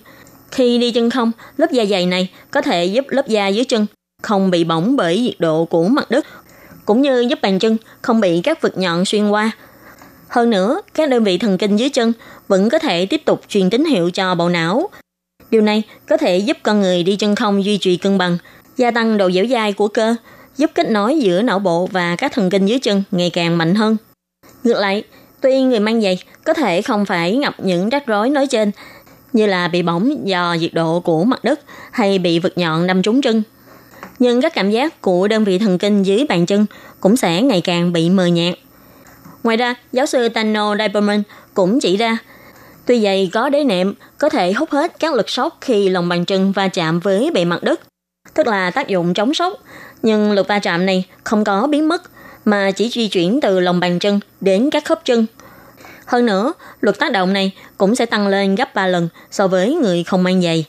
[0.50, 3.86] khi đi chân không, lớp da dày này có thể giúp lớp da dưới chân
[4.22, 6.26] không bị bỏng bởi nhiệt độ của mặt đất,
[6.84, 9.50] cũng như giúp bàn chân không bị các vật nhọn xuyên qua.
[10.34, 12.12] Hơn nữa, các đơn vị thần kinh dưới chân
[12.48, 14.88] vẫn có thể tiếp tục truyền tín hiệu cho bộ não.
[15.50, 18.38] Điều này có thể giúp con người đi chân không duy trì cân bằng,
[18.76, 20.14] gia tăng độ dẻo dai của cơ,
[20.56, 23.74] giúp kết nối giữa não bộ và các thần kinh dưới chân ngày càng mạnh
[23.74, 23.96] hơn.
[24.64, 25.02] Ngược lại,
[25.40, 28.70] tuy người mang giày có thể không phải gặp những rắc rối nói trên,
[29.32, 31.60] như là bị bỏng do nhiệt độ của mặt đất
[31.92, 33.42] hay bị vật nhọn đâm trúng chân.
[34.18, 36.66] Nhưng các cảm giác của đơn vị thần kinh dưới bàn chân
[37.00, 38.54] cũng sẽ ngày càng bị mờ nhạt.
[39.44, 41.22] Ngoài ra, giáo sư Tano Diperman
[41.54, 42.18] cũng chỉ ra,
[42.86, 46.24] tuy giày có đế nệm có thể hút hết các lực sốc khi lòng bàn
[46.24, 47.80] chân va chạm với bề mặt đất,
[48.34, 49.52] tức là tác dụng chống sốc,
[50.02, 52.02] nhưng lực va chạm này không có biến mất
[52.44, 55.26] mà chỉ di chuyển từ lòng bàn chân đến các khớp chân.
[56.06, 59.74] Hơn nữa, luật tác động này cũng sẽ tăng lên gấp 3 lần so với
[59.74, 60.64] người không mang giày.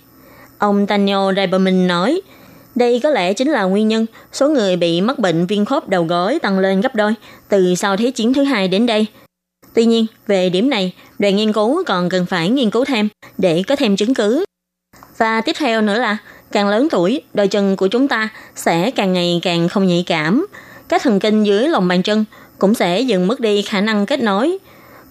[0.58, 2.22] Ông Daniel Reiberman nói,
[2.76, 6.04] đây có lẽ chính là nguyên nhân số người bị mắc bệnh viêm khớp đầu
[6.04, 7.14] gối tăng lên gấp đôi
[7.50, 9.06] từ sau Thế chiến thứ hai đến đây.
[9.74, 13.64] Tuy nhiên, về điểm này, đoàn nghiên cứu còn cần phải nghiên cứu thêm để
[13.68, 14.46] có thêm chứng cứ.
[15.18, 16.18] Và tiếp theo nữa là,
[16.52, 20.48] càng lớn tuổi, đôi chân của chúng ta sẽ càng ngày càng không nhạy cảm,
[20.90, 22.26] các thần kinh dưới lòng bàn chân
[22.60, 24.58] cũng sẽ dần mất đi khả năng kết nối.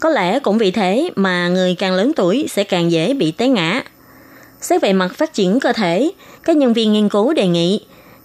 [0.00, 3.48] Có lẽ cũng vì thế mà người càng lớn tuổi sẽ càng dễ bị té
[3.48, 3.82] ngã.
[4.60, 6.10] Xét về mặt phát triển cơ thể,
[6.44, 7.80] các nhân viên nghiên cứu đề nghị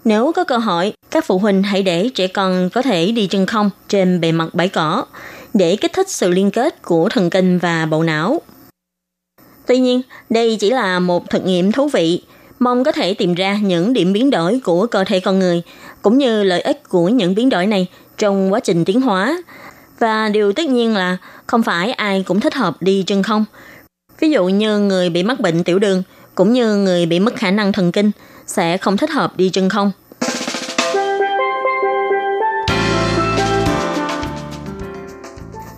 [0.06, 3.46] nếu có cơ hội, các phụ huynh hãy để trẻ con có thể đi chân
[3.46, 5.06] không trên bề mặt bãi cỏ
[5.54, 8.42] để kích thích sự liên kết của thần kinh và bộ não.
[9.68, 12.22] Tuy nhiên, đây chỉ là một thực nghiệm thú vị,
[12.60, 15.62] mong có thể tìm ra những điểm biến đổi của cơ thể con người
[16.02, 19.44] cũng như lợi ích của những biến đổi này trong quá trình tiến hóa.
[20.00, 23.46] Và điều tất nhiên là không phải ai cũng thích hợp đi chân không.
[24.20, 26.04] Ví dụ như người bị mắc bệnh tiểu đường
[26.40, 28.12] cũng như người bị mất khả năng thần kinh
[28.48, 29.92] sẽ không thích hợp đi chân không.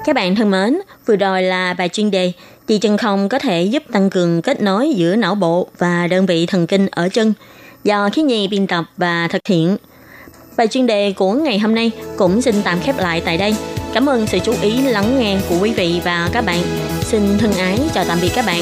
[0.05, 2.31] Các bạn thân mến, vừa rồi là bài chuyên đề
[2.67, 6.25] Đi chân không có thể giúp tăng cường kết nối giữa não bộ và đơn
[6.25, 7.33] vị thần kinh ở chân
[7.83, 9.77] do khí nhi biên tập và thực hiện.
[10.57, 13.55] Bài chuyên đề của ngày hôm nay cũng xin tạm khép lại tại đây.
[13.93, 16.63] Cảm ơn sự chú ý lắng nghe của quý vị và các bạn.
[17.01, 18.61] Xin thân ái chào tạm biệt các bạn.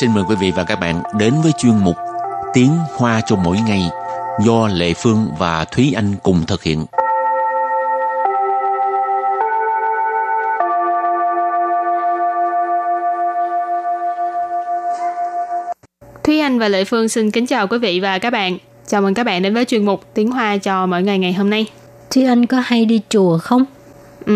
[0.00, 1.96] Xin mời quý vị và các bạn đến với chuyên mục
[2.54, 3.90] Tiếng Hoa cho mỗi ngày
[4.44, 6.84] do Lệ Phương và Thúy Anh cùng thực hiện.
[16.24, 18.58] Thúy Anh và Lệ Phương xin kính chào quý vị và các bạn.
[18.86, 21.50] Chào mừng các bạn đến với chuyên mục Tiếng Hoa cho mỗi ngày ngày hôm
[21.50, 21.66] nay.
[22.10, 23.64] Thúy Anh có hay đi chùa không?
[24.26, 24.34] Ừ,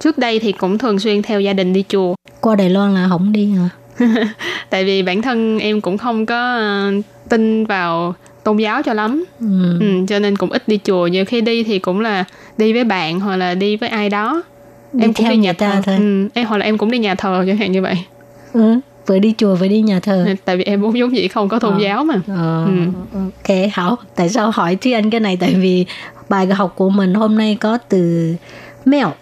[0.00, 2.14] trước đây thì cũng thường xuyên theo gia đình đi chùa.
[2.40, 3.68] Qua Đài Loan là không đi hả?
[4.70, 9.24] Tại vì bản thân em cũng không có uh, tin vào tôn giáo cho lắm.
[9.40, 9.78] Ừ.
[9.80, 11.06] Ừ, cho nên cũng ít đi chùa.
[11.06, 12.24] Nhiều khi đi thì cũng là
[12.58, 14.42] đi với bạn hoặc là đi với ai đó.
[14.92, 15.72] Đi em cũng đi nhà thờ.
[15.84, 15.96] Thôi.
[15.98, 17.96] Ừ, em hoặc là em cũng đi nhà thờ chẳng hạn như vậy.
[18.52, 21.48] Ừ vừa đi chùa vừa đi nhà thờ tại vì em muốn giống vậy không
[21.48, 21.80] có tôn ờ.
[21.80, 22.64] giáo mà ờ.
[22.64, 22.70] ừ.
[23.12, 25.86] ok hảo tại sao hỏi Thúy Anh cái này tại vì
[26.28, 28.34] bài học của mình hôm nay có từ
[28.84, 29.12] mèo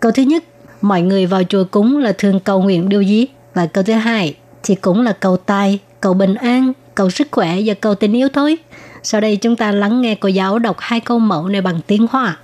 [0.00, 0.44] câu thứ nhất
[0.80, 4.35] mọi người vào chùa cúng là thường cầu nguyện điều gì và câu thứ hai
[4.63, 8.29] thì cũng là cầu tài cầu bình an cầu sức khỏe và cầu tình yêu
[8.29, 8.57] thôi
[9.03, 12.07] sau đây chúng ta lắng nghe cô giáo đọc hai câu mẫu này bằng tiếng
[12.07, 12.35] Hoa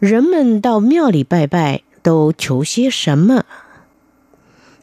[0.00, 3.44] 人们到庙里拜拜都求些什么？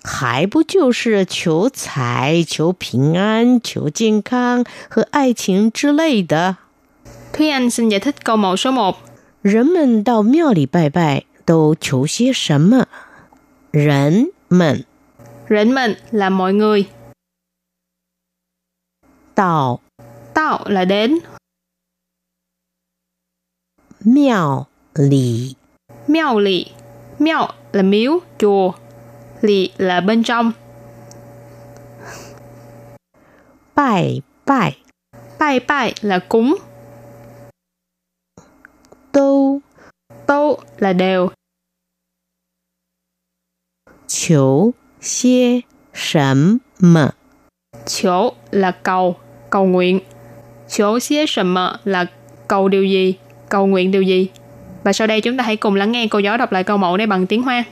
[0.03, 6.57] 还不就是求财、求平安、求健康和爱情之类的。
[7.33, 8.95] Thúy Anh xin giải thích câu mẫu số 1.
[9.41, 12.85] 人们到庙里拜拜都求些什么？
[13.71, 14.85] 人们，
[15.48, 16.90] Rỉnh mình là mọi người.
[19.34, 19.78] Tạo
[20.34, 21.18] Tạo là đến.
[24.04, 25.54] Miao lì
[26.06, 26.66] Miao lì
[27.18, 28.72] Miao là miếu, chùa.
[29.40, 30.52] Lì là bên trong.
[33.74, 34.82] Bài bài
[35.38, 36.56] Bài bài là cúng.
[39.12, 39.60] Tô
[40.26, 41.30] Tô là đều.
[44.06, 45.61] Chiếu xie
[45.93, 47.09] sầm mờ
[47.85, 49.15] Chiếu là cầu,
[49.49, 49.99] cầu nguyện.
[50.69, 52.05] Chiếu xie sầm mờ là
[52.47, 53.15] cầu điều gì,
[53.49, 54.29] cầu nguyện điều gì.
[54.83, 56.97] Và sau đây chúng ta hãy cùng lắng nghe cô giáo đọc lại câu mẫu
[56.97, 57.65] này bằng tiếng Hoa.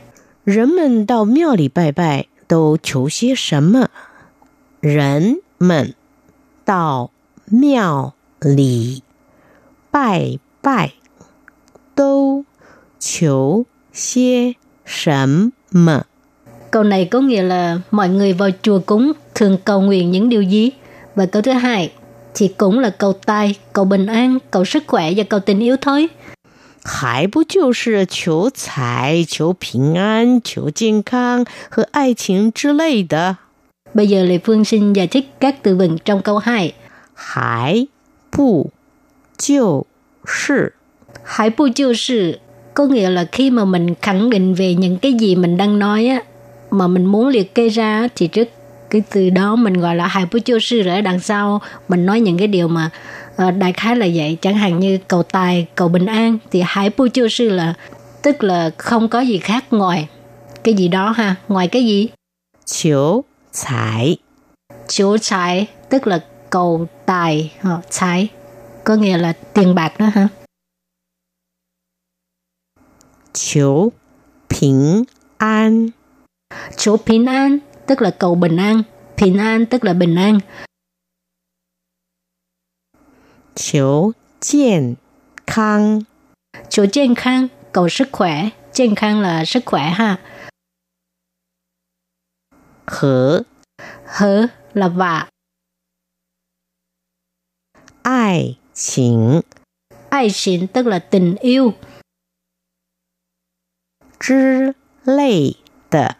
[0.46, 3.90] 人们到庙里拜拜都求些什么？
[4.80, 5.96] 人们
[6.64, 7.10] 到
[7.46, 9.02] 庙里
[9.90, 10.92] 拜拜
[11.96, 12.46] 都
[13.00, 14.56] 求些
[14.86, 16.06] 什么
[16.72, 20.42] ？Câu này có nghĩa là mọi người vào chùa cúng thường cầu nguyện những điều
[20.42, 20.72] gì?
[21.16, 21.92] Và câu thứ hai
[22.34, 25.76] thì cũng là cầu tài, cầu bình an, cầu sức khỏe và cầu tình yêu
[25.82, 26.10] thôi.
[26.88, 33.38] 还不就是求财、求平安、求健康和爱情之类的。
[33.94, 36.74] Bây giờ Lê Phương xin giải thích các từ vựng trong câu 2.
[37.16, 37.88] 还
[38.30, 38.72] 不
[39.38, 39.88] 就
[40.26, 40.74] 是
[41.24, 42.40] 还不就是
[42.74, 46.08] có nghĩa là khi mà mình khẳng định về những cái gì mình đang nói
[46.08, 46.24] á
[46.71, 48.49] mà mình muốn liệt kê ra thì trước
[48.91, 52.21] cái từ đó mình gọi là hai bút chiêu sư rồi đằng sau mình nói
[52.21, 52.91] những cái điều mà
[53.49, 54.39] uh, đại khái là vậy.
[54.41, 57.75] Chẳng hạn như cầu tài cầu bình an thì hai bút chiêu sư là
[58.23, 60.09] tức là không có gì khác ngoài
[60.65, 61.37] cái gì đó ha.
[61.49, 62.09] Ngoài cái gì?
[62.65, 63.25] Chiếu
[63.65, 64.17] tài
[64.89, 68.29] chiếu tài tức là cầu tài hoặc tài
[68.85, 70.29] có nghĩa là tiền bạc đó ha.
[73.33, 73.93] Chiếu
[74.51, 75.05] bình
[75.37, 75.89] an
[76.78, 78.84] chiếu bình an tức là cầu bình an,
[79.22, 80.40] bình an tức là bình an.
[83.56, 84.96] Chiếu 健
[85.46, 86.02] 康
[86.70, 90.20] Chiếu 健康 cầu sức khỏe, 健康 là sức khỏe ha.
[92.88, 93.44] Hở
[94.06, 95.30] Hở là và.
[98.04, 99.42] Ai 情
[100.10, 101.74] Ai 情 tức là tình yêu.
[104.20, 105.58] 之类
[105.90, 106.18] 的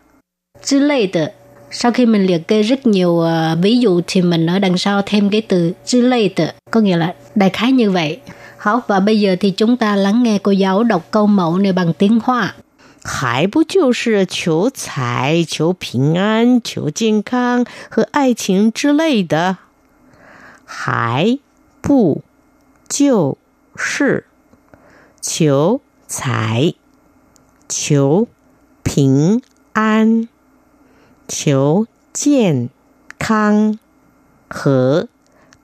[0.62, 1.32] 之类的
[1.72, 3.28] sau khi mình liệt kê rất nhiều uh,
[3.62, 7.50] ví dụ thì mình ở đằng sau thêm cái từ related có nghĩa là đại
[7.50, 8.20] khái như vậy.
[8.58, 11.74] Hảo, và bây giờ thì chúng ta lắng nghe cô giáo đọc câu mẫu này
[11.74, 12.56] bằng tiếng Hoa.
[13.08, 19.58] 还不就是求财、求平安、求健康和爱情之类的？
[20.66, 21.38] 还
[21.82, 22.24] 不
[22.90, 23.38] 就
[23.76, 24.26] 是
[25.22, 26.74] 求财、
[27.70, 28.28] 求
[28.84, 30.28] 平安？
[31.30, 32.70] 求健
[33.20, 33.80] 康
[34.48, 35.08] 和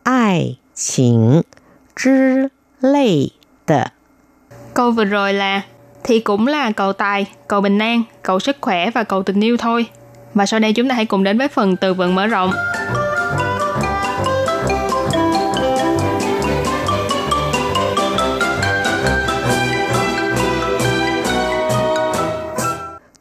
[0.04, 1.43] 爱情
[1.95, 3.34] 之类
[3.65, 3.91] 的。
[4.74, 5.62] Câu vừa rồi là
[6.04, 9.58] thì cũng là cầu tài, cầu bình an, cầu sức khỏe và cầu tình yêu
[9.58, 9.86] thôi.
[10.34, 12.52] Và sau đây chúng ta hãy cùng đến với phần từ vựng mở rộng.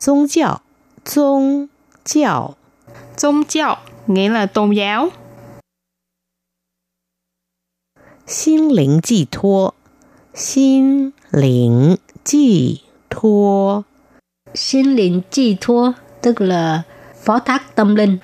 [0.00, 0.62] 宗giáo,
[1.04, 1.68] 宗
[2.04, 2.56] 教，
[3.16, 5.10] 宗教 nghĩa là tôn giáo.
[8.26, 9.74] 心灵寄托，
[10.34, 13.84] 心灵寄托，
[14.54, 16.84] 心灵寄托 tức là
[17.24, 18.18] phó thác tâm linh.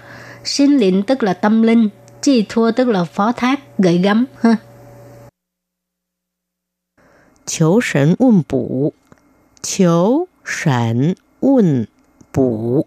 [0.44, 1.90] Sinh linh tức là tâm linh,
[2.22, 4.58] chi thua tức là phó thác, gửi gắm ha.
[7.44, 8.92] 求神问卜，
[9.62, 11.88] 求神问
[12.32, 12.86] 卜，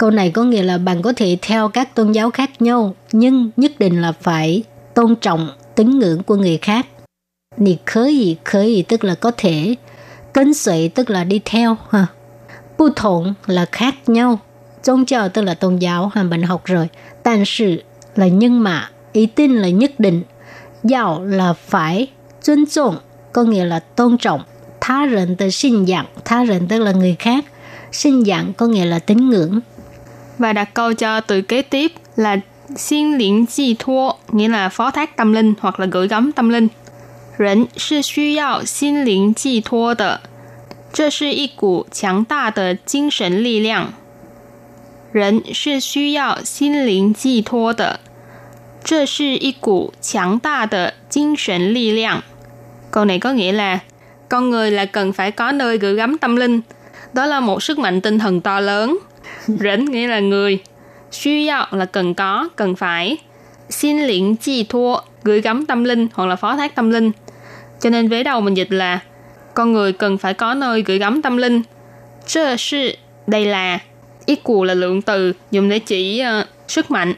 [0.00, 3.50] câu này có nghĩa là bạn có thể theo các tôn giáo khác nhau, nhưng
[3.56, 4.62] nhất định là phải
[4.94, 6.86] tôn trọng tín ngưỡng của người khác.
[7.56, 9.74] Nì khởi khởi tức là có thể,
[10.32, 11.76] cấn sợi tức là đi theo.
[11.90, 12.06] ha.
[12.78, 14.38] Bù thổn là khác nhau,
[14.84, 16.88] tôn giáo tức là tôn giáo, ha, mình học rồi.
[17.22, 17.82] Tàn sự
[18.16, 20.22] là nhưng mà, ý tin là nhất định,
[20.84, 22.10] giáo là phải,
[22.42, 22.98] chuyên trọng
[23.32, 24.42] có nghĩa là tôn trọng,
[24.80, 27.44] tha rệnh từ sinh dạng, tha rệnh tức là người khác,
[27.92, 29.60] sinh dạng có nghĩa là tín ngưỡng,
[30.39, 32.37] Và đặt câu cho từ kế tiếp là
[32.75, 36.49] xin linh chi thua, nghĩa là phó thác tâm linh hoặc là gửi gắm tâm
[36.49, 36.67] linh.
[37.37, 40.21] 人是需要心灵寄托的，
[40.93, 43.93] 这是一股强大的精神力量。
[45.11, 47.99] 人是需要心灵寄托的，
[48.83, 52.23] 这是一股强大的精神力量.
[52.91, 53.79] Câu này có nghĩa là
[54.29, 56.61] con người là cần phải có nơi gửi gắm tâm linh.
[57.13, 58.97] Đó là một sức mạnh tinh thần to lớn.
[59.46, 60.58] Rỉnh nghĩa là người.
[61.10, 63.16] Suy yao là cần có, cần phải.
[63.68, 67.10] Xin liễn chi thua, gửi gắm tâm linh hoặc là phó thác tâm linh.
[67.80, 69.00] Cho nên vế đầu mình dịch là
[69.54, 71.62] con người cần phải có nơi gửi gắm tâm linh.
[72.26, 72.90] Chơ sư,
[73.26, 73.78] đây là
[74.26, 77.14] ý cù là lượng từ dùng để chỉ uh, sức mạnh.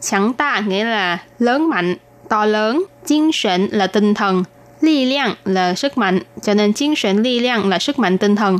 [0.00, 1.96] Chẳng ta nghĩa là lớn mạnh,
[2.28, 2.84] to lớn.
[3.06, 4.44] Chính sệnh là tinh thần.
[4.80, 8.36] Ly liang là sức mạnh, cho nên chính sệnh ly liang là sức mạnh tinh
[8.36, 8.58] thần.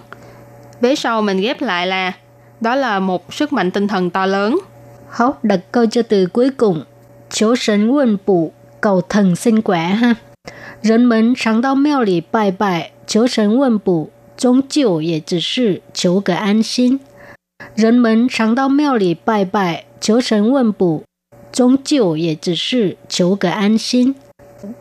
[0.81, 2.13] Vế sau mình ghép lại là
[2.62, 4.58] đó là một sức mạnh tinh thần to lớn.
[5.10, 6.84] Hảo, đặt câu cho từ cuối cùng.
[7.30, 10.16] Chiếu sân quân bù, cầu thần sinh quả ha.
[10.82, 17.00] 人们常到庙里拜拜，求神问卜，终究也只是求个安心。
[17.76, 21.04] 人们常到庙里拜拜，求神问卜，
[21.52, 24.14] 终究也只是求个安心。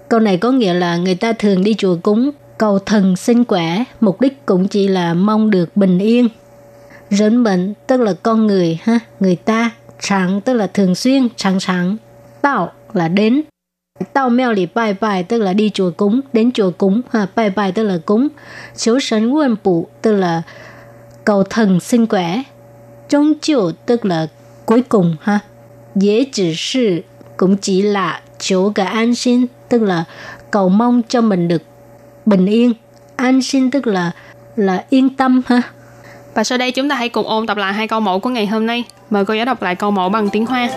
[0.09, 3.85] Câu này có nghĩa là người ta thường đi chùa cúng, cầu thần sinh khỏe,
[4.01, 6.29] mục đích cũng chỉ là mong được bình yên.
[7.10, 9.72] Rấn bệnh tức là con người, ha, người ta.
[10.02, 11.98] chẳng tức là thường xuyên, chẳng chẳng.
[12.42, 13.42] Tạo là đến.
[14.14, 17.50] Tao mèo lì bài bài tức là đi chùa cúng, đến chùa cúng, ha, bài
[17.50, 18.28] bài tức là cúng.
[18.76, 20.42] Chiếu sấn quân bụ tức là
[21.26, 22.44] cầu thần sinh khỏe.
[23.10, 24.28] Trong chiều tức là
[24.66, 25.40] cuối cùng, ha.
[25.96, 27.02] Dễ chỉ sự
[27.38, 30.04] cũng chỉ là chỗ cả an sinh tức là
[30.52, 31.62] cầu mong cho mình được
[32.26, 32.74] bình yên.
[33.16, 34.12] An sinh tức là
[34.56, 35.62] là yên tâm ha.
[36.39, 38.47] Và sau đây chúng ta hãy cùng ôn tập lại hai câu mẫu của ngày
[38.47, 38.85] hôm nay.
[39.11, 40.69] Mời cô giáo đọc lại câu mẫu bằng tiếng Hoa.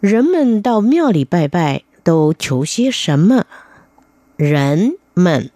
[0.00, 3.46] 人们到庙里拜拜都求些什么？
[4.36, 5.50] 人们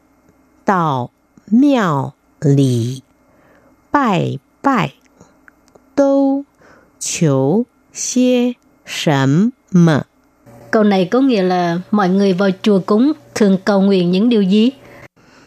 [0.64, 1.12] 到
[1.46, 3.04] 庙里
[3.92, 4.94] 拜拜
[5.94, 6.44] 都
[6.98, 10.06] 求些什么？
[10.70, 14.42] Câu này có nghĩa là mọi người vào chùa cúng thường cầu nguyện những điều
[14.42, 14.72] gì?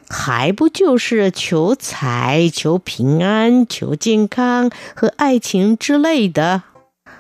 [0.08, 6.62] 还不就是求财、求平安、求健康和爱情之类的？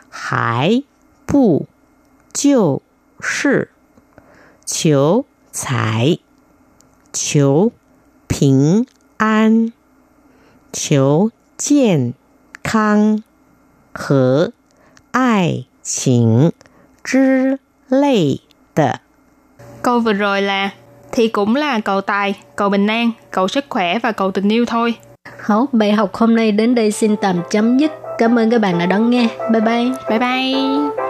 [0.09, 0.83] 还
[1.25, 1.65] 不
[2.31, 2.83] 就
[3.19, 3.69] 是
[4.65, 6.19] 求财、
[7.11, 7.71] 求
[8.27, 8.85] 平
[9.17, 9.73] 安、
[10.71, 12.13] 求健
[12.61, 13.23] 康
[13.91, 14.53] 和
[15.11, 16.51] 爱情
[17.03, 17.59] 之
[17.90, 18.40] 类
[18.74, 19.00] 的。
[19.82, 20.70] Câu vừa rồi là
[21.12, 24.64] thì cũng là cầu tài, cầu bình an, cầu sức khỏe và cầu tình yêu
[24.66, 24.94] thôi.
[25.40, 27.92] Hảo, bài học hôm nay đến đây xin tạm chấm dứt.
[28.18, 29.28] Cảm ơn các bạn đã đón nghe.
[29.50, 29.90] Bye bye.
[30.08, 31.09] Bye bye.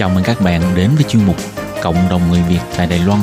[0.00, 1.36] Chào mừng các bạn đến với chuyên mục
[1.82, 3.20] Cộng đồng người Việt tại Đài Loan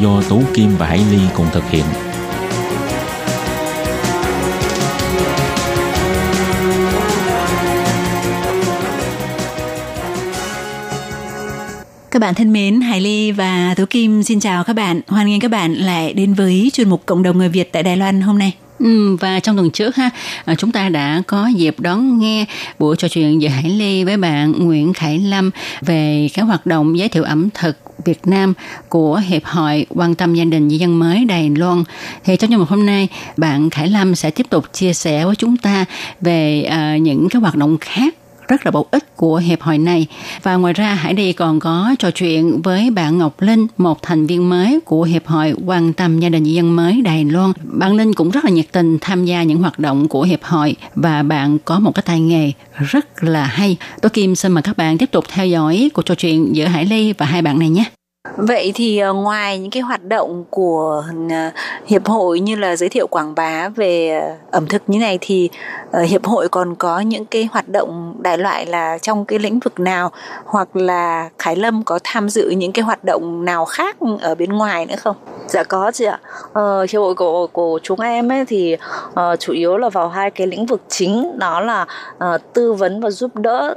[0.00, 1.84] do Tú Kim và Hải Ly cùng thực hiện.
[12.10, 15.00] Các bạn thân mến, Hải Ly và Tú Kim xin chào các bạn.
[15.08, 17.96] Hoan nghênh các bạn lại đến với chuyên mục Cộng đồng người Việt tại Đài
[17.96, 18.54] Loan hôm nay.
[18.78, 20.10] Ừ, và trong tuần trước ha
[20.44, 22.44] à, chúng ta đã có dịp đón nghe
[22.78, 26.98] buổi trò chuyện giữa Hải Ly với bạn Nguyễn Khải Lâm về các hoạt động
[26.98, 28.54] giới thiệu ẩm thực Việt Nam
[28.88, 31.84] của Hiệp hội quan tâm gia đình di dân mới Đài Loan.
[32.24, 35.36] Thì trong chương mục hôm nay, bạn Khải Lâm sẽ tiếp tục chia sẻ với
[35.36, 35.84] chúng ta
[36.20, 38.14] về uh, những cái hoạt động khác
[38.48, 40.06] rất là bổ ích của hiệp hội này.
[40.42, 44.26] Và ngoài ra Hải Đi còn có trò chuyện với bạn Ngọc Linh, một thành
[44.26, 47.52] viên mới của hiệp hội quan tâm gia đình dân mới Đài Loan.
[47.62, 50.76] Bạn Linh cũng rất là nhiệt tình tham gia những hoạt động của hiệp hội
[50.94, 53.76] và bạn có một cái tay nghề rất là hay.
[54.02, 56.84] Tôi Kim xin mời các bạn tiếp tục theo dõi cuộc trò chuyện giữa Hải
[56.84, 57.84] Ly và hai bạn này nhé.
[58.36, 61.50] Vậy thì ờ, ngoài những cái hoạt động của ờ,
[61.86, 65.50] hiệp hội như là giới thiệu quảng bá về ờ, ẩm thực như này thì
[66.08, 69.80] hiệp hội còn có những cái hoạt động đại loại là trong cái lĩnh vực
[69.80, 70.10] nào
[70.44, 74.52] hoặc là Khải Lâm có tham dự những cái hoạt động nào khác ở bên
[74.52, 75.16] ngoài nữa không?
[75.48, 76.18] Dạ có chị ạ.
[76.52, 78.76] Ờ, hiệp hội của của chúng em ấy thì
[79.10, 83.00] uh, chủ yếu là vào hai cái lĩnh vực chính đó là uh, tư vấn
[83.00, 83.74] và giúp đỡ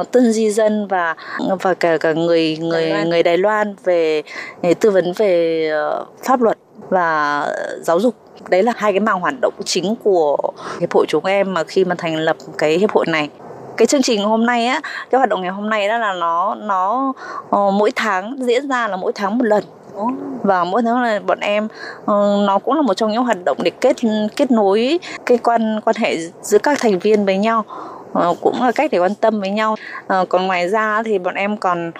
[0.00, 1.16] uh, tân di dân và
[1.60, 4.22] và cả cả người người người Đài Loan về
[4.80, 7.46] tư vấn về uh, pháp luật và
[7.80, 8.14] giáo dục.
[8.48, 10.36] Đấy là hai cái mảng hoạt động chính của
[10.80, 13.30] hiệp hội chúng em mà khi mà thành lập cái hiệp hội này.
[13.76, 16.54] Cái chương trình hôm nay á cái hoạt động ngày hôm nay đó là nó
[16.54, 17.12] nó
[17.56, 19.64] uh, mỗi tháng diễn ra là mỗi tháng một lần
[20.42, 22.08] và mỗi tháng là bọn em uh,
[22.46, 23.96] nó cũng là một trong những hoạt động để kết
[24.36, 27.64] kết nối cái quan quan hệ giữa các thành viên với nhau
[28.18, 29.76] uh, cũng là cách để quan tâm với nhau.
[30.04, 31.92] Uh, còn ngoài ra thì bọn em còn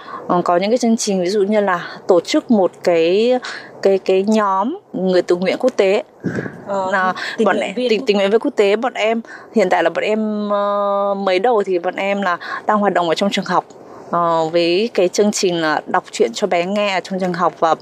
[0.44, 3.38] có những cái chương trình ví dụ như là tổ chức một cái
[3.82, 6.02] cái cái nhóm người tự nguyện quốc tế.
[6.66, 9.20] Ờ, là tình bọn em tình tình nguyện viên quốc tế bọn em
[9.54, 13.08] hiện tại là bọn em uh, mới đầu thì bọn em là đang hoạt động
[13.08, 13.64] ở trong trường học
[14.16, 17.54] uh, với cái chương trình là đọc truyện cho bé nghe ở trong trường học
[17.58, 17.74] và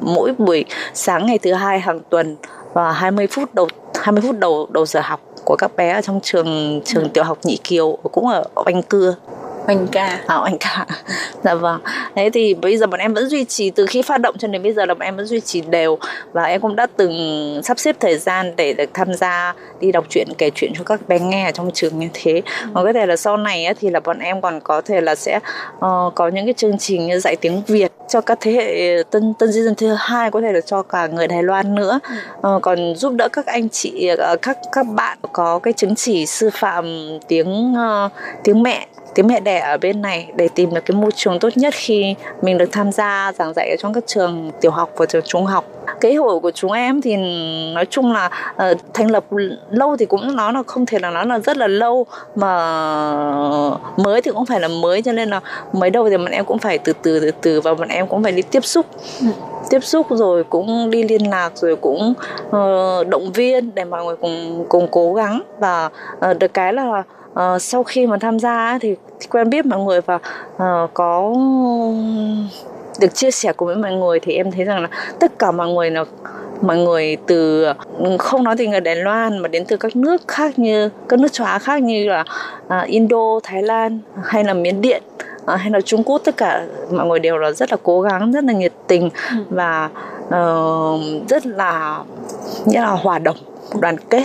[0.00, 0.64] mỗi buổi
[0.94, 2.36] sáng ngày thứ hai hàng tuần
[2.72, 3.68] và 20 phút đầu
[4.00, 7.08] 20 phút đầu đầu giờ học của các bé ở trong trường trường ừ.
[7.14, 9.14] tiểu học Nhị Kiều cũng ở Oanh Cưa
[9.66, 10.20] oanh ca.
[10.26, 10.86] À oanh ca.
[11.44, 11.80] Dạ vâng.
[12.16, 14.62] Thế thì bây giờ bọn em vẫn duy trì từ khi phát động cho đến
[14.62, 15.98] bây giờ là bọn em vẫn duy trì đều.
[16.32, 20.04] Và em cũng đã từng sắp xếp thời gian để được tham gia đi đọc
[20.08, 22.42] truyện kể chuyện cho các bé nghe ở trong trường như thế.
[22.72, 25.40] Và có thể là sau này thì là bọn em còn có thể là sẽ
[25.76, 29.34] uh, có những cái chương trình như dạy tiếng Việt cho các thế hệ tân
[29.38, 32.00] tân di dân thứ hai có thể là cho cả người Đài Loan nữa.
[32.38, 36.26] Uh, còn giúp đỡ các anh chị uh, các các bạn có cái chứng chỉ
[36.26, 38.12] sư phạm tiếng uh,
[38.44, 41.48] tiếng mẹ tiếng mẹ đẻ ở bên này để tìm được cái môi trường tốt
[41.56, 45.06] nhất khi mình được tham gia giảng dạy ở trong các trường tiểu học và
[45.06, 45.64] trường trung học.
[46.00, 47.16] Cái hội của chúng em thì
[47.74, 49.24] nói chung là uh, thành lập
[49.70, 52.50] lâu thì cũng nói là không thể là nói là rất là lâu mà
[53.96, 55.40] mới thì cũng phải là mới cho nên là
[55.72, 58.22] mới đầu thì bọn em cũng phải từ từ từ từ và bọn em cũng
[58.22, 58.86] phải đi tiếp xúc.
[59.70, 62.14] Tiếp xúc rồi cũng đi liên lạc rồi cũng
[62.46, 65.90] uh, động viên để mọi người cùng cùng cố gắng và
[66.30, 67.02] uh, được cái là
[67.32, 70.14] uh, sau khi mà tham gia thì, thì quen biết mọi người và
[70.54, 71.34] uh, có
[73.00, 74.88] được chia sẻ cùng với mọi người thì em thấy rằng là
[75.20, 76.04] tất cả mọi người là
[76.62, 77.66] mọi người từ
[78.18, 81.32] không nói từ người Đài Loan mà đến từ các nước khác như các nước
[81.32, 82.24] châu Á khác như là
[82.66, 85.02] uh, Indo, Thái Lan hay là Miến Điện
[85.42, 88.32] uh, hay là Trung Quốc tất cả mọi người đều là rất là cố gắng
[88.32, 89.36] rất là nhiệt tình ừ.
[89.50, 89.90] và
[90.26, 92.02] uh, rất là
[92.64, 93.36] nghĩa là hòa đồng
[93.80, 94.24] đoàn kết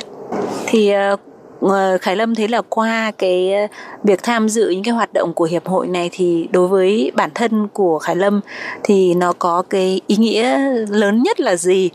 [0.67, 3.67] thì uh, Ờ, Ờ, Khải Lâm thấy là qua cái ờ,
[4.03, 7.29] việc tham dự những cái hoạt động của hiệp hội này thì đối với bản
[7.35, 8.41] thân của Khải Lâm
[8.83, 11.89] thì nó có cái ý nghĩa lớn nhất là gì?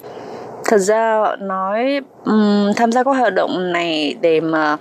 [0.65, 4.77] thật ra nói um, tham gia các hoạt động này để mà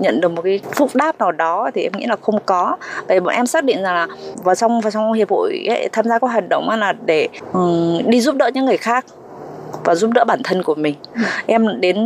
[0.00, 2.76] nhận được một cái phúc đáp nào đó thì em nghĩ là không có
[3.08, 4.06] bởi bọn em xác định rằng là
[4.44, 7.98] vào trong vào trong hiệp hội ấy, tham gia các hoạt động là để um,
[8.06, 9.04] đi giúp đỡ những người khác
[9.84, 11.22] và giúp đỡ bản thân của mình ừ.
[11.46, 11.96] em đến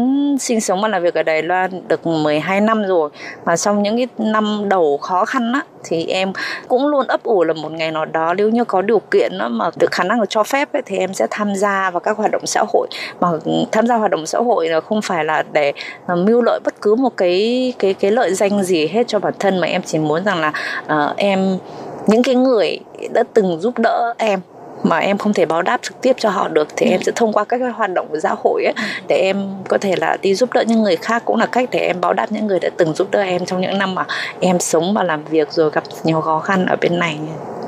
[0.41, 3.11] sinh sống và làm việc ở Đài Loan được 12 năm rồi
[3.45, 6.33] mà trong những cái năm đầu khó khăn á thì em
[6.69, 9.49] cũng luôn ấp ủ là một ngày nào đó nếu như có điều kiện đó
[9.49, 12.17] mà được khả năng được cho phép ấy, thì em sẽ tham gia vào các
[12.17, 12.89] hoạt động xã hội
[13.21, 13.29] mà
[13.73, 15.73] tham gia hoạt động xã hội là không phải là để
[16.07, 19.35] à, mưu lợi bất cứ một cái cái cái lợi danh gì hết cho bản
[19.39, 20.53] thân mà em chỉ muốn rằng là
[20.85, 21.59] uh, em
[22.07, 22.79] những cái người
[23.15, 24.41] đã từng giúp đỡ em
[24.89, 27.33] mà em không thể báo đáp trực tiếp cho họ được thì em sẽ thông
[27.33, 28.75] qua các hoạt động của xã hội ấy
[29.09, 31.79] để em có thể là đi giúp đỡ những người khác cũng là cách để
[31.79, 34.05] em báo đáp những người đã từng giúp đỡ em trong những năm mà
[34.41, 37.19] em sống và làm việc rồi gặp nhiều khó khăn ở bên này.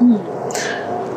[0.01, 0.07] Ừ.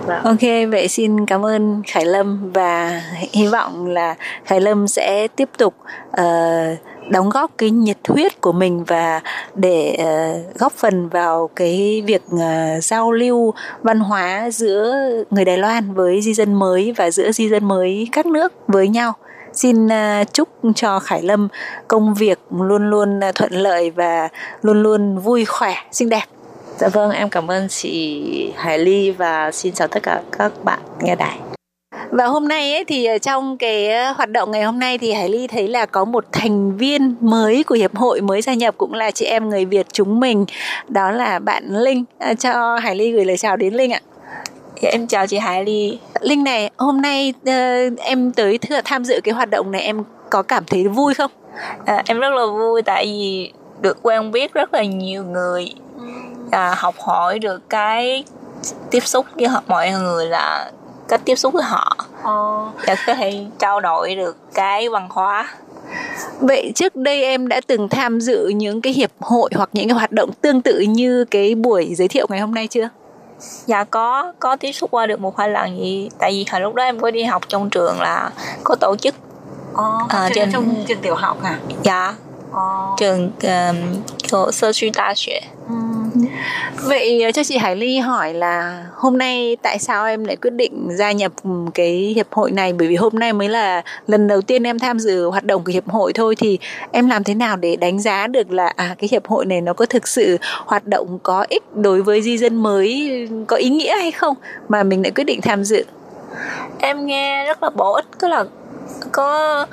[0.06, 0.24] Vâng.
[0.24, 5.50] Ok, vậy xin cảm ơn Khải Lâm và hy vọng là Khải Lâm sẽ tiếp
[5.58, 5.74] tục
[6.10, 6.78] uh,
[7.10, 9.22] đóng góp cái nhiệt huyết của mình và
[9.56, 14.96] để uh, góp phần vào cái việc uh, giao lưu văn hóa giữa
[15.32, 18.88] người Đài Loan với di dân mới và giữa di dân mới các nước với
[18.88, 19.14] nhau.
[19.54, 21.48] Xin uh, chúc cho Khải Lâm
[21.88, 24.30] công việc luôn luôn thuận lợi và
[24.62, 26.26] luôn luôn vui khỏe, xinh đẹp.
[26.78, 30.80] Dạ vâng, em cảm ơn chị Hải Ly và xin chào tất cả các bạn
[31.02, 31.51] nghe đài.
[32.10, 35.48] Và hôm nay ấy, thì trong cái hoạt động ngày hôm nay thì Hải Ly
[35.48, 39.12] thấy là có một thành viên mới của hiệp hội mới gia nhập cũng là
[39.12, 40.46] chị em người Việt chúng mình
[40.88, 42.04] đó là bạn Linh.
[42.20, 44.00] À, cho Hải Ly gửi lời chào đến Linh ạ.
[44.82, 46.00] Dạ, em chào chị Hải Ly.
[46.20, 50.42] Linh này, hôm nay uh, em tới tham dự cái hoạt động này em có
[50.42, 51.32] cảm thấy vui không?
[51.86, 55.74] À, em rất là vui tại vì được quen biết rất là nhiều người
[56.52, 58.24] à, học hỏi được cái
[58.92, 60.72] tiếp xúc với mọi người là
[61.12, 62.72] cách tiếp xúc với họ ờ.
[62.88, 65.48] và có thể trao đổi được cái văn hóa
[66.40, 69.96] Vậy trước đây em đã từng tham dự những cái hiệp hội hoặc những cái
[69.96, 72.90] hoạt động tương tự như cái buổi giới thiệu ngày hôm nay chưa?
[73.66, 76.76] Dạ có, có tiếp xúc qua được một hai lần gì Tại vì hồi lúc
[76.76, 78.32] đó em có đi học trong trường là
[78.64, 79.16] có tổ chức
[79.74, 81.60] Ồ, à, trên trong trường tiểu học à?
[81.84, 82.14] Dạ.
[82.98, 83.32] Trường
[84.36, 84.72] uh, sơ
[85.70, 85.76] ừ.
[86.84, 90.54] Vậy ờ, cho chị Hải Ly hỏi là hôm nay tại sao em lại quyết
[90.54, 91.32] định gia nhập
[91.74, 95.00] cái hiệp hội này bởi vì hôm nay mới là lần đầu tiên em tham
[95.00, 96.60] dự hoạt động của hiệp hội thôi thì
[96.92, 99.74] em làm thế nào để đánh giá được là à cái hiệp hội này nó
[99.74, 103.10] có thực sự hoạt động có ích đối với di dân mới
[103.48, 104.36] có ý nghĩa hay không
[104.70, 105.84] mà mình lại quyết định tham dự.
[106.80, 108.46] Em nghe rất là bổ ích có là
[109.12, 109.66] có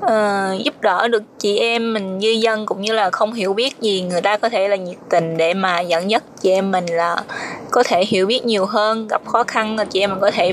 [0.00, 3.80] uh, giúp đỡ được chị em mình như dân cũng như là không hiểu biết
[3.80, 6.86] gì người ta có thể là nhiệt tình để mà dẫn dắt chị em mình
[6.86, 7.16] là
[7.70, 10.52] có thể hiểu biết nhiều hơn gặp khó khăn chị em mình có thể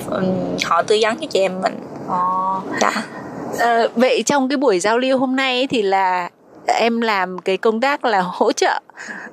[0.65, 1.75] họ tư vấn cho chị em mình
[2.07, 2.63] oh.
[2.81, 3.03] dạ
[3.51, 6.29] uh, vậy trong cái buổi giao lưu hôm nay thì là
[6.65, 8.79] em làm cái công tác là hỗ trợ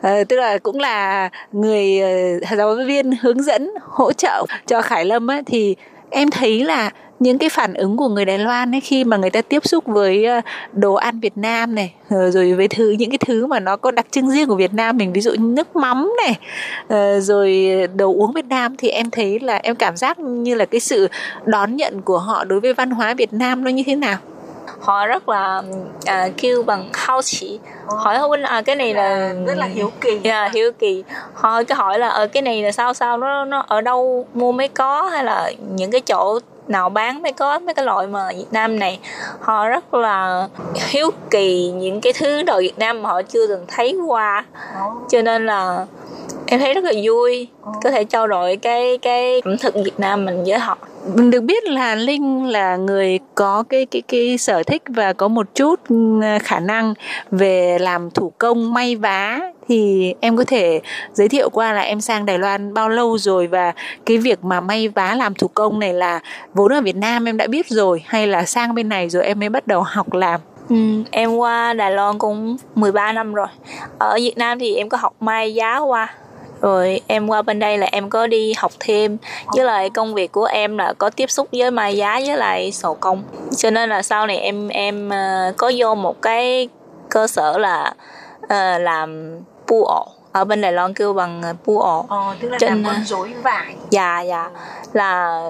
[0.03, 2.01] tức là cũng là người
[2.43, 5.77] uh, giáo viên hướng dẫn hỗ trợ cho Khải Lâm á, thì
[6.11, 6.91] em thấy là
[7.21, 9.87] những cái phản ứng của người Đài Loan ấy khi mà người ta tiếp xúc
[9.87, 10.41] với ờ,
[10.73, 13.91] đồ ăn Việt Nam này ờ, rồi với thứ những cái thứ mà nó có
[13.91, 16.39] đặc trưng riêng của Việt Nam mình ví dụ như nước mắm này
[16.89, 20.65] ờ, rồi đồ uống Việt Nam thì em thấy là em cảm giác như là
[20.65, 21.09] cái sự
[21.45, 24.19] đón nhận của họ đối với văn hóa Việt Nam nó như thế nào?
[24.81, 25.63] Họ rất là
[26.07, 30.11] à, kêu bằng hao chỉ hỏi huynh à cái này là rất là hiếu kỳ.
[30.11, 31.05] Yeah, dạ, hiếu kỳ.
[31.35, 34.53] Họ cái hỏi là ở cái này là sao sao nó nó ở đâu mua
[34.53, 36.41] mới có hay là những cái chỗ
[36.71, 38.99] nào bán mới có mấy cái loại mà Việt Nam này.
[39.41, 43.65] Họ rất là hiếu kỳ những cái thứ đồ Việt Nam mà họ chưa từng
[43.69, 44.45] thấy qua.
[45.09, 45.87] Cho nên là
[46.51, 47.49] em thấy rất là vui.
[47.83, 50.79] Có thể trao đổi cái cái ẩm thực Việt Nam mình với họ.
[51.15, 55.29] Mình được biết là linh là người có cái cái cái sở thích và có
[55.29, 56.95] một chút ừ, khả năng
[57.31, 59.41] về làm thủ công may vá.
[59.69, 60.81] Thì em có thể
[61.13, 63.73] giới thiệu qua là em sang Đài Loan bao lâu rồi và
[64.07, 66.21] cái việc mà may vá làm thủ công này là
[66.55, 69.41] vốn ở Việt Nam em đã biết rồi hay là sang bên này rồi em
[69.41, 70.41] mới bắt đầu học làm?
[70.69, 70.77] Ừ,
[71.11, 73.47] em qua Đài Loan cũng 13 năm rồi.
[73.99, 76.15] Ở Việt Nam thì em có học may giá qua
[76.61, 79.19] rồi em qua bên đây là em có đi học thêm.
[79.47, 82.73] Với lại công việc của em là có tiếp xúc với mai giá với lại
[82.73, 83.23] sổ công.
[83.57, 86.69] Cho nên là sau này em em uh, có vô một cái
[87.09, 87.95] cơ sở là
[88.45, 90.07] uh, làm pu ổ.
[90.33, 92.07] Ở bên Đài Loan kêu bằng pu ổ.
[92.09, 93.75] Ờ, tức là Trên, làm con rối vải.
[93.91, 94.51] Dạ dạ.
[94.93, 95.43] Là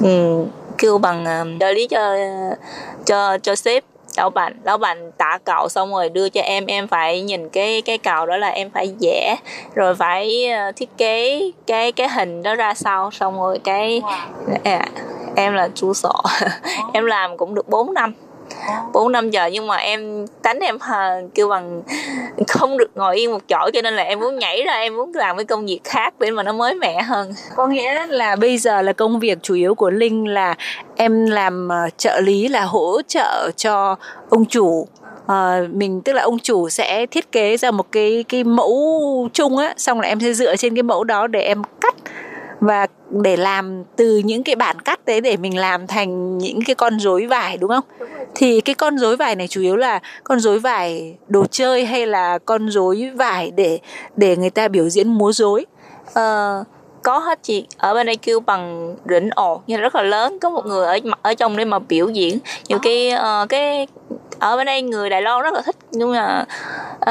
[0.00, 0.46] um,
[0.78, 2.16] kêu bằng um, trợ lý cho
[3.04, 3.84] cho cho sếp
[4.16, 7.82] lão bạn lão bạn tả cạo xong rồi đưa cho em em phải nhìn cái
[7.82, 9.36] cái cạo đó là em phải vẽ
[9.74, 14.02] rồi phải uh, thiết kế cái cái hình đó ra sao xong rồi cái
[14.64, 14.86] à,
[15.36, 16.48] em là sổ wow.
[16.92, 18.14] em làm cũng được 4 năm
[18.92, 21.82] 4 5 giờ nhưng mà em tánh em hà, kêu bằng
[22.48, 25.12] không được ngồi yên một chỗ cho nên là em muốn nhảy ra em muốn
[25.14, 27.34] làm cái công việc khác để mà nó mới mẻ hơn.
[27.56, 30.54] Có nghĩa là bây giờ là công việc chủ yếu của Linh là
[30.96, 33.96] em làm ờ, trợ lý là hỗ trợ cho
[34.30, 34.86] ông chủ
[35.26, 39.56] à, mình tức là ông chủ sẽ thiết kế ra một cái cái mẫu chung
[39.56, 41.94] á xong là em sẽ dựa trên cái mẫu đó để em cắt
[42.62, 46.74] và để làm từ những cái bản cắt đấy để mình làm thành những cái
[46.74, 47.84] con rối vải đúng không?
[47.98, 51.84] Đúng thì cái con rối vải này chủ yếu là con rối vải đồ chơi
[51.84, 53.78] hay là con rối vải để
[54.16, 55.66] để người ta biểu diễn múa rối?
[56.08, 56.66] Uh,
[57.02, 57.66] có hết chị.
[57.76, 60.38] Ở bên đây kêu bằng rỉnh ồ nhưng rất là lớn.
[60.38, 62.38] Có một người ở ở trong đây mà biểu diễn.
[62.68, 63.86] Nhiều cái uh, cái
[64.42, 66.44] ở bên đây người Đài Loan rất là thích nhưng mà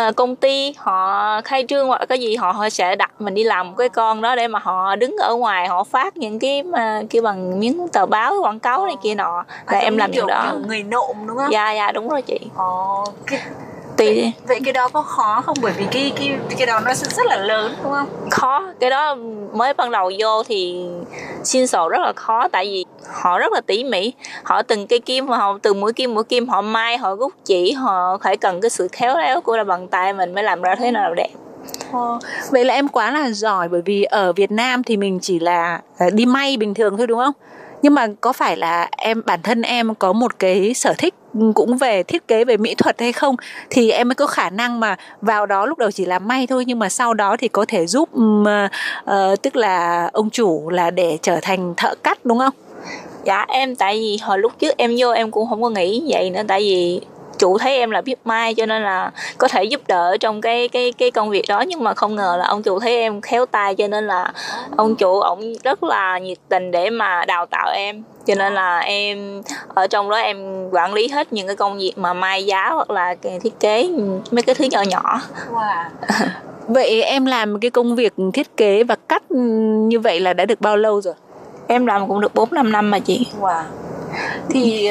[0.07, 3.34] uh, công ty họ khai trương hoặc là cái gì họ họ sẽ đặt mình
[3.34, 6.63] đi làm cái con đó để mà họ đứng ở ngoài họ phát những cái
[6.63, 10.11] mà kêu bằng miếng tờ báo quảng cáo này kia nọ là à, em làm
[10.11, 11.51] điều đó người nộm đúng không?
[11.51, 12.39] Dạ dạ đúng rồi chị.
[12.55, 13.39] Ồ, cái
[14.05, 14.21] tùy.
[14.21, 15.57] Vậy, vậy cái đó có khó không?
[15.61, 18.07] Bởi vì cái cái cái đó nó rất là lớn đúng không?
[18.31, 18.63] Khó.
[18.79, 19.15] Cái đó
[19.53, 20.85] mới ban đầu vô thì
[21.43, 24.13] xin sổ rất là khó tại vì họ rất là tỉ mỉ.
[24.43, 27.71] Họ từng cây kim họ từ mũi kim mũi kim họ mai họ rút chỉ
[27.71, 30.75] họ phải cần cái sự khéo léo của là bằng tay mình mới làm ra
[30.75, 31.29] thế nào đẹp.
[31.91, 32.19] Ờ,
[32.51, 35.81] vậy là em quá là giỏi bởi vì ở Việt Nam thì mình chỉ là
[35.97, 37.33] ờ, đi may bình thường thôi đúng không?
[37.81, 41.13] nhưng mà có phải là em bản thân em có một cái sở thích
[41.55, 43.36] cũng về thiết kế về mỹ thuật hay không
[43.69, 46.63] thì em mới có khả năng mà vào đó lúc đầu chỉ làm may thôi
[46.67, 48.47] nhưng mà sau đó thì có thể giúp uh,
[49.03, 52.53] uh, tức là ông chủ là để trở thành thợ cắt đúng không?
[53.25, 56.29] Dạ em tại vì hồi lúc trước em vô em cũng không có nghĩ vậy
[56.29, 57.01] nữa tại vì
[57.41, 60.67] chủ thấy em là biết mai cho nên là có thể giúp đỡ trong cái
[60.67, 61.61] cái cái công việc đó.
[61.67, 64.33] Nhưng mà không ngờ là ông chủ thấy em khéo tay cho nên là
[64.77, 68.03] ông chủ ổng rất là nhiệt tình để mà đào tạo em.
[68.25, 71.93] Cho nên là em ở trong đó em quản lý hết những cái công việc
[71.95, 73.89] mà mai giá hoặc là thiết kế
[74.31, 75.21] mấy cái thứ nhỏ nhỏ.
[75.51, 75.83] Wow.
[76.67, 79.23] vậy em làm cái công việc thiết kế và cắt
[79.87, 81.13] như vậy là đã được bao lâu rồi?
[81.67, 83.27] Em làm cũng được 4 5 năm mà chị.
[83.39, 83.63] Wow.
[84.49, 84.89] Thì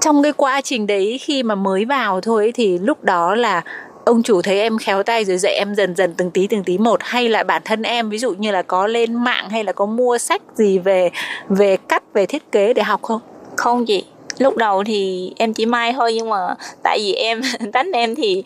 [0.00, 3.62] trong cái quá trình đấy khi mà mới vào thôi thì lúc đó là
[4.04, 6.78] ông chủ thấy em khéo tay rồi dạy em dần dần từng tí từng tí
[6.78, 7.00] một.
[7.02, 9.86] Hay là bản thân em, ví dụ như là có lên mạng hay là có
[9.86, 11.10] mua sách gì về
[11.48, 13.20] về cắt, về thiết kế để học không?
[13.56, 14.04] Không chị.
[14.38, 17.40] Lúc đầu thì em chỉ may thôi nhưng mà tại vì em
[17.72, 18.44] tính em thì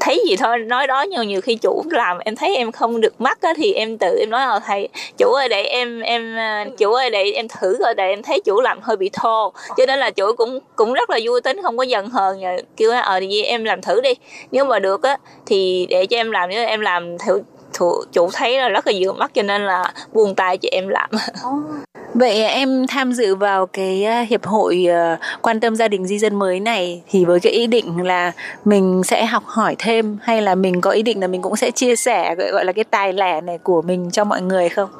[0.00, 0.58] thấy gì thôi.
[0.58, 3.72] Nói đó nhưng nhiều khi chủ làm em thấy em không được mắt á, thì
[3.72, 4.88] em tự em nói là thầy,
[5.18, 8.40] chủ ơi, để em em ờ, chủ ơi, để em thử rồi để em thấy
[8.40, 9.52] chủ làm hơi bị thô.
[9.76, 12.40] Cho nên là chủ cũng cũng rất là vui tính, không có giận hờn
[12.76, 14.12] kêu ờ thì em làm thử đi.
[14.50, 15.16] Nếu mà được á,
[15.46, 17.42] thì để cho em làm, nếu em làm thử
[17.78, 20.88] theo chủ thấy là rất là dựa mắt cho nên là buồn tay cho em
[20.88, 21.10] làm
[22.14, 26.18] Vậy em tham dự vào cái ờ, hiệp hội ờ, quan tâm gia đình di
[26.18, 28.32] dân mới này thì với cái ý định là
[28.64, 31.70] mình sẽ học hỏi thêm hay là mình có ý định là mình cũng sẽ
[31.70, 34.90] chia sẻ gọi là cái tài lẻ này của mình cho mọi người không?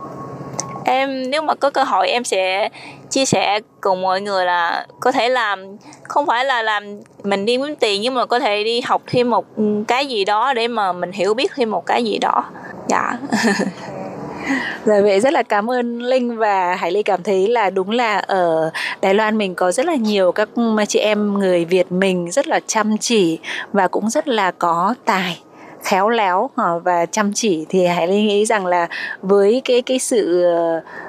[0.88, 2.68] Em, nếu mà có cơ hội em sẽ
[3.10, 7.56] chia sẻ cùng mọi người là có thể làm, không phải là làm mình đi
[7.56, 9.46] kiếm tiền, nhưng mà có thể đi học thêm một
[9.88, 12.44] cái gì đó để mà mình hiểu biết thêm một cái gì đó.
[12.88, 13.12] Dạ.
[14.84, 18.18] rồi vậy rất là cảm ơn Linh và Hải Ly cảm thấy là đúng là
[18.18, 18.70] ở
[19.00, 22.46] Đài Loan mình có rất là nhiều các ừ, chị em người Việt mình rất
[22.46, 23.38] là chăm chỉ
[23.72, 25.40] và cũng rất là có tài
[25.86, 28.88] khéo léo ờ, và chăm chỉ thì Hải nghĩ rằng là
[29.22, 30.44] với cái cái sự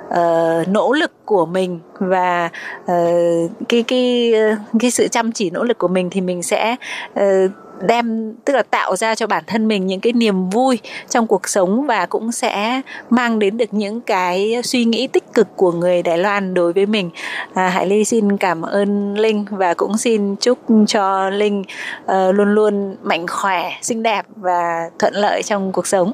[0.07, 2.49] uh, nỗ lực của mình và
[2.81, 4.33] uh, cái cái
[4.79, 6.75] cái sự chăm chỉ nỗ lực của mình thì mình sẽ
[7.19, 7.51] uh,
[7.81, 11.49] đem tức là tạo ra cho bản thân mình những cái niềm vui trong cuộc
[11.49, 16.03] sống và cũng sẽ mang đến được những cái suy nghĩ tích cực của người
[16.03, 17.09] Đài Loan đối với mình.
[17.53, 20.57] À, Hải Ly xin cảm ơn Linh và cũng xin chúc
[20.87, 21.63] cho Linh
[22.05, 26.11] uh, luôn luôn mạnh khỏe, xinh đẹp và thuận lợi trong cuộc sống.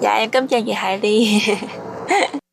[0.00, 1.40] Dạ em cảm ơn chị Hải Ly.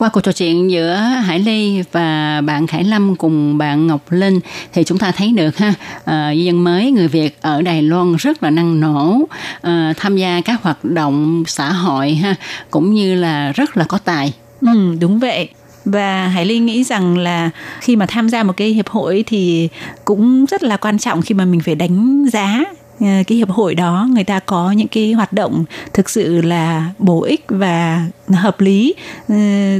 [0.00, 4.40] Qua cuộc trò chuyện giữa Hải Ly và bạn Khải Lâm cùng bạn Ngọc Linh
[4.72, 5.68] thì chúng ta thấy được ha
[6.00, 9.20] uh, dân mới người Việt ở Đài Loan rất là năng nổ
[9.60, 12.34] ờ, tham gia các hoạt động xã hội ha
[12.70, 14.32] cũng như là rất là có tài.
[14.60, 15.48] Ừ, đúng vậy
[15.84, 19.68] và Hải Ly nghĩ rằng là khi mà tham gia một cái hiệp hội thì
[20.04, 22.64] cũng rất là quan trọng khi mà mình phải đánh giá
[23.00, 27.22] cái hiệp hội đó người ta có những cái hoạt động thực sự là bổ
[27.22, 28.94] ích và hợp lý
[29.28, 29.34] ờ,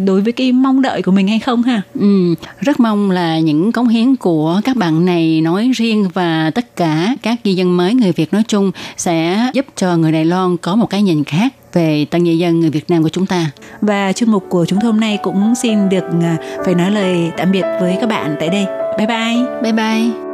[0.06, 3.72] đối với cái mong đợi của mình hay không ha ừ, rất mong là những
[3.72, 7.94] cống hiến của các bạn này nói riêng và tất cả các di dân mới
[7.94, 11.54] người Việt nói chung sẽ giúp cho người Đài Loan có một cái nhìn khác
[11.72, 13.50] về tân nhân dân người Việt Nam của chúng ta.
[13.80, 17.30] Và chuyên mục của chúng tôi hôm nay cũng xin được ờ, phải nói lời
[17.36, 18.66] tạm biệt với các bạn tại đây.
[18.98, 19.62] Bye bye.
[19.62, 20.29] Bye bye.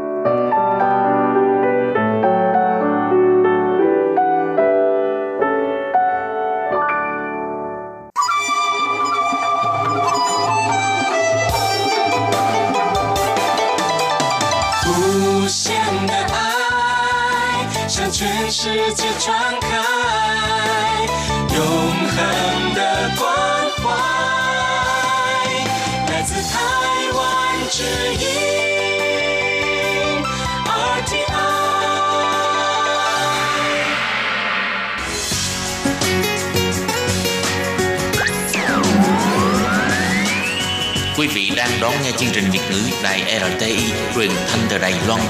[41.27, 43.77] Quý vị đang đón nghe chương trình Việt ngữ Đài RTI
[44.15, 45.21] truyền thanh từ Đài Loan.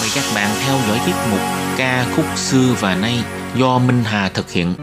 [0.00, 1.40] Mời các bạn theo dõi tiết mục
[1.78, 3.18] ca khúc xưa và nay
[3.56, 4.74] do Minh Hà thực hiện.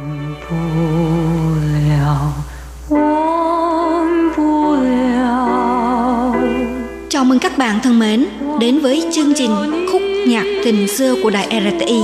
[7.10, 8.26] Chào mừng các bạn thân mến,
[8.60, 9.52] đến với chương trình
[9.92, 12.02] khúc nhạc tình xưa của đài RTI.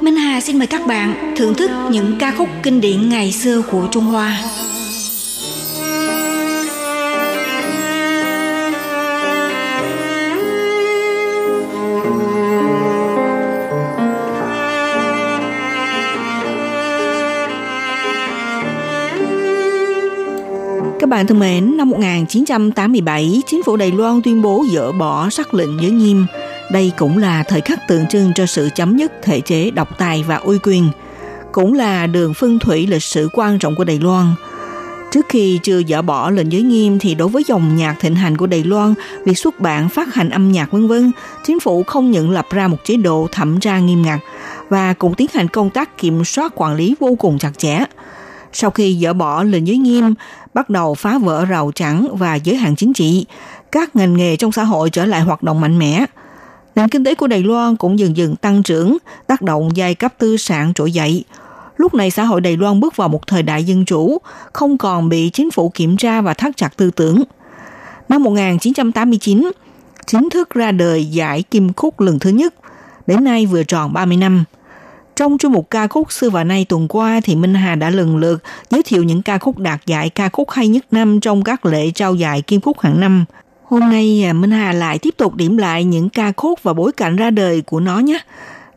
[0.00, 3.62] Minh Hà xin mời các bạn thưởng thức những ca khúc kinh điển ngày xưa
[3.70, 4.42] của Trung Hoa.
[21.16, 25.80] Bạn thân mến, năm 1987, chính phủ Đài Loan tuyên bố dỡ bỏ sắc lệnh
[25.80, 26.26] giới nghiêm.
[26.72, 30.24] Đây cũng là thời khắc tượng trưng cho sự chấm dứt thể chế độc tài
[30.28, 30.88] và uy quyền.
[31.52, 34.26] Cũng là đường phân thủy lịch sử quan trọng của Đài Loan.
[35.12, 38.36] Trước khi chưa dỡ bỏ lệnh giới nghiêm thì đối với dòng nhạc thịnh hành
[38.36, 38.94] của Đài Loan,
[39.24, 41.12] việc xuất bản, phát hành âm nhạc vân vân,
[41.46, 44.20] chính phủ không những lập ra một chế độ thẩm tra nghiêm ngặt
[44.68, 47.84] và cũng tiến hành công tác kiểm soát quản lý vô cùng chặt chẽ.
[48.52, 50.14] Sau khi dỡ bỏ lệnh giới nghiêm,
[50.54, 53.26] bắt đầu phá vỡ rào chắn và giới hạn chính trị,
[53.72, 56.04] các ngành nghề trong xã hội trở lại hoạt động mạnh mẽ.
[56.74, 60.14] Nền kinh tế của Đài Loan cũng dần dần tăng trưởng, tác động giai cấp
[60.18, 61.24] tư sản trỗi dậy.
[61.76, 64.18] Lúc này xã hội Đài Loan bước vào một thời đại dân chủ,
[64.52, 67.22] không còn bị chính phủ kiểm tra và thắt chặt tư tưởng.
[68.08, 69.50] Năm 1989,
[70.06, 72.54] chính thức ra đời giải Kim Khúc lần thứ nhất,
[73.06, 74.44] đến nay vừa tròn 30 năm–
[75.16, 78.16] trong chuyên mục ca khúc xưa và nay tuần qua thì Minh Hà đã lần
[78.16, 81.66] lượt giới thiệu những ca khúc đạt giải ca khúc hay nhất năm trong các
[81.66, 83.24] lễ trao giải Kim Khúc hàng năm.
[83.64, 86.92] Hôm nay à, Minh Hà lại tiếp tục điểm lại những ca khúc và bối
[86.92, 88.18] cảnh ra đời của nó nhé.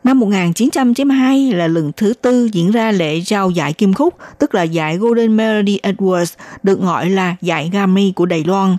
[0.04, 4.62] Năm 1992 là lần thứ tư diễn ra lễ trao giải Kim Khúc, tức là
[4.62, 8.76] giải Golden Melody Awards, được gọi là giải Grammy của Đài Loan.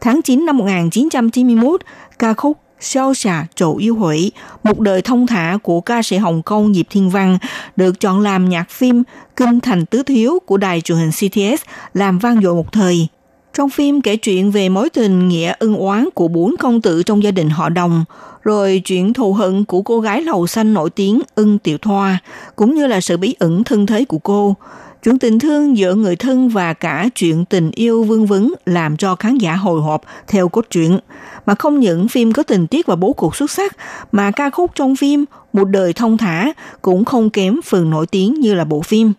[0.00, 1.80] Tháng 9 năm 1991,
[2.18, 4.32] ca khúc Sao xà trổ yêu hủy,
[4.64, 7.38] một đời thông thả của ca sĩ Hồng Kông Diệp Thiên Văn
[7.76, 9.02] được chọn làm nhạc phim
[9.36, 11.62] Kinh Thành Tứ Thiếu của đài truyền hình CTS
[11.94, 13.08] làm vang dội một thời.
[13.54, 17.22] Trong phim kể chuyện về mối tình nghĩa ân oán của bốn công tử trong
[17.22, 18.04] gia đình họ đồng,
[18.42, 22.18] rồi chuyện thù hận của cô gái lầu xanh nổi tiếng ưng tiểu thoa,
[22.56, 24.54] cũng như là sự bí ẩn thân thế của cô.
[25.02, 29.14] Chuyện tình thương giữa người thân và cả chuyện tình yêu vương vấn làm cho
[29.14, 30.98] khán giả hồi hộp theo cốt truyện.
[31.46, 33.76] Mà không những phim có tình tiết và bố cục xuất sắc,
[34.12, 38.34] mà ca khúc trong phim Một đời thông thả cũng không kém phần nổi tiếng
[38.40, 39.12] như là bộ phim.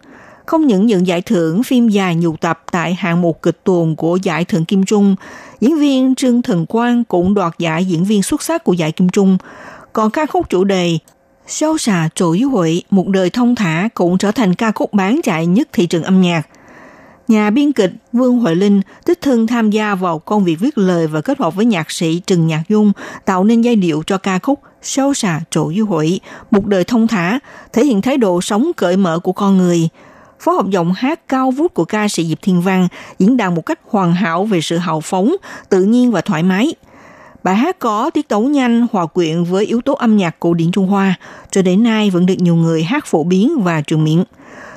[0.45, 4.17] Không những nhận giải thưởng phim dài nhiều tập tại hạng mục kịch tuồng của
[4.23, 5.15] giải thưởng Kim Trung,
[5.59, 9.09] diễn viên Trương Thần Quang cũng đoạt giải diễn viên xuất sắc của giải Kim
[9.09, 9.37] Trung.
[9.93, 10.97] Còn ca khúc chủ đề
[11.51, 15.45] Sâu xà trỗi hụi một đời thông thả cũng trở thành ca khúc bán chạy
[15.45, 16.47] nhất thị trường âm nhạc.
[17.27, 21.07] Nhà biên kịch Vương Huệ Linh tích thân tham gia vào công việc viết lời
[21.07, 22.91] và kết hợp với nhạc sĩ Trần Nhạc Dung
[23.25, 26.19] tạo nên giai điệu cho ca khúc Sâu xà trỗi hụi
[26.51, 27.39] một đời thông thả,
[27.73, 29.89] thể hiện thái độ sống cởi mở của con người.
[30.39, 32.87] Phối hợp giọng hát cao vút của ca sĩ Diệp Thiên Văn
[33.19, 35.35] diễn đạt một cách hoàn hảo về sự hào phóng,
[35.69, 36.73] tự nhiên và thoải mái–
[37.43, 40.71] Bài hát có tiết tấu nhanh, hòa quyện với yếu tố âm nhạc cổ điển
[40.71, 41.15] Trung Hoa,
[41.51, 44.23] cho đến nay vẫn được nhiều người hát phổ biến và truyền miệng.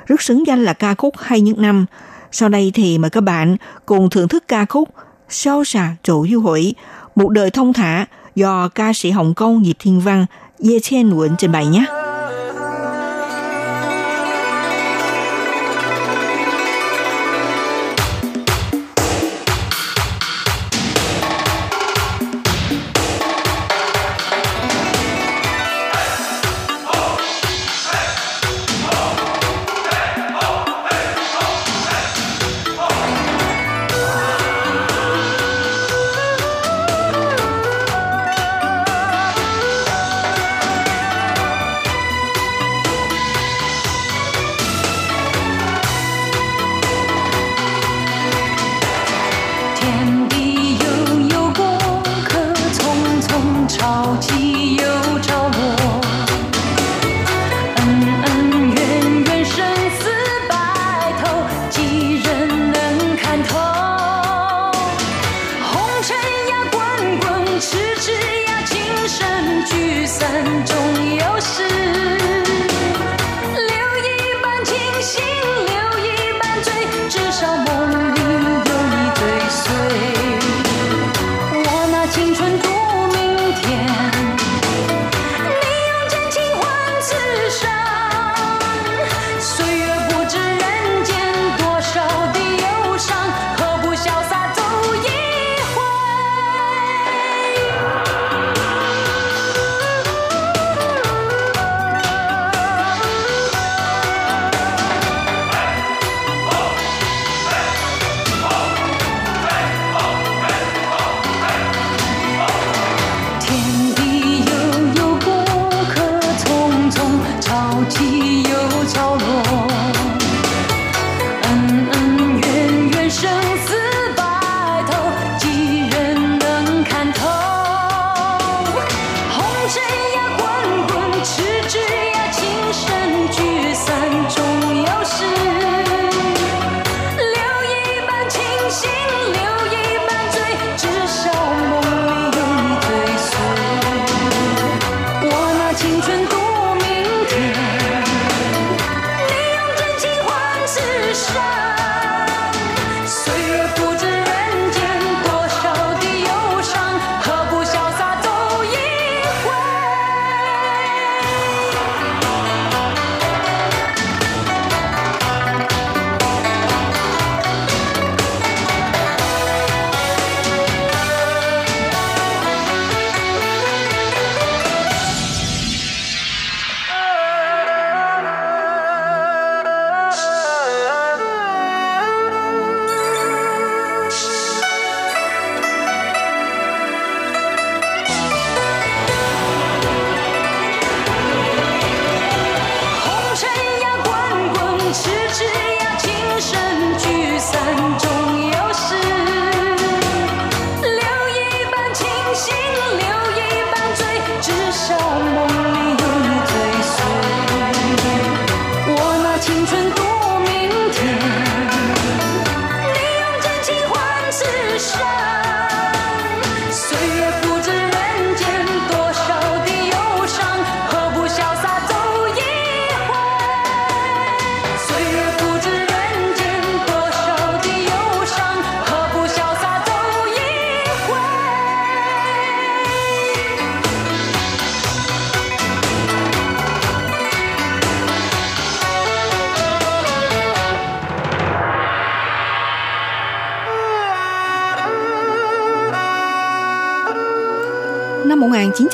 [0.06, 1.86] Rất xứng danh là ca khúc hay những năm.
[2.32, 3.56] Sau đây thì mời các bạn
[3.86, 4.88] cùng thưởng thức ca khúc
[5.28, 6.74] Sao xà trổ du hội,
[7.14, 10.26] một đời thông thả do ca sĩ Hồng Kông Diệp Thiên Văn,
[10.64, 11.84] Ye Chen Nguyễn trình bày nhé.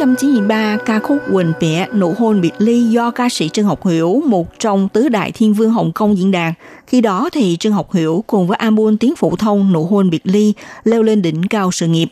[0.01, 4.22] 1993, ca khúc Quỳnh Pẹ Nụ hôn biệt ly do ca sĩ Trương Học Hiểu,
[4.26, 6.53] một trong tứ đại thiên vương Hồng Kông diễn đàn.
[6.86, 10.20] Khi đó thì Trương Học Hiểu cùng với album tiếng phổ thông Nụ hôn biệt
[10.24, 12.09] ly leo lên đỉnh cao sự nghiệp.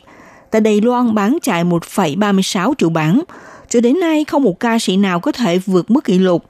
[0.51, 3.21] Tại Đài Loan bán chạy 1,36 triệu bản.
[3.69, 6.45] Cho đến nay không một ca sĩ nào có thể vượt mức kỷ lục.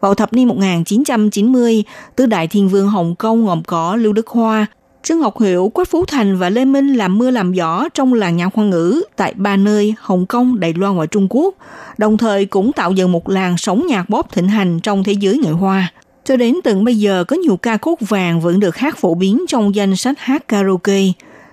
[0.00, 1.84] Vào thập niên 1990,
[2.16, 4.66] tứ đại thiên vương Hồng Kông gồm có Lưu Đức Hoa,
[5.02, 8.36] Trương Ngọc Hiểu, Quách Phú Thành và Lê Minh làm mưa làm gió trong làng
[8.36, 11.54] nhạc hoa ngữ tại ba nơi Hồng Kông, Đài Loan và Trung Quốc,
[11.98, 15.38] đồng thời cũng tạo dựng một làng sống nhạc bóp thịnh hành trong thế giới
[15.38, 15.92] người Hoa.
[16.24, 19.44] Cho đến tận bây giờ có nhiều ca khúc vàng vẫn được hát phổ biến
[19.48, 21.02] trong danh sách hát karaoke.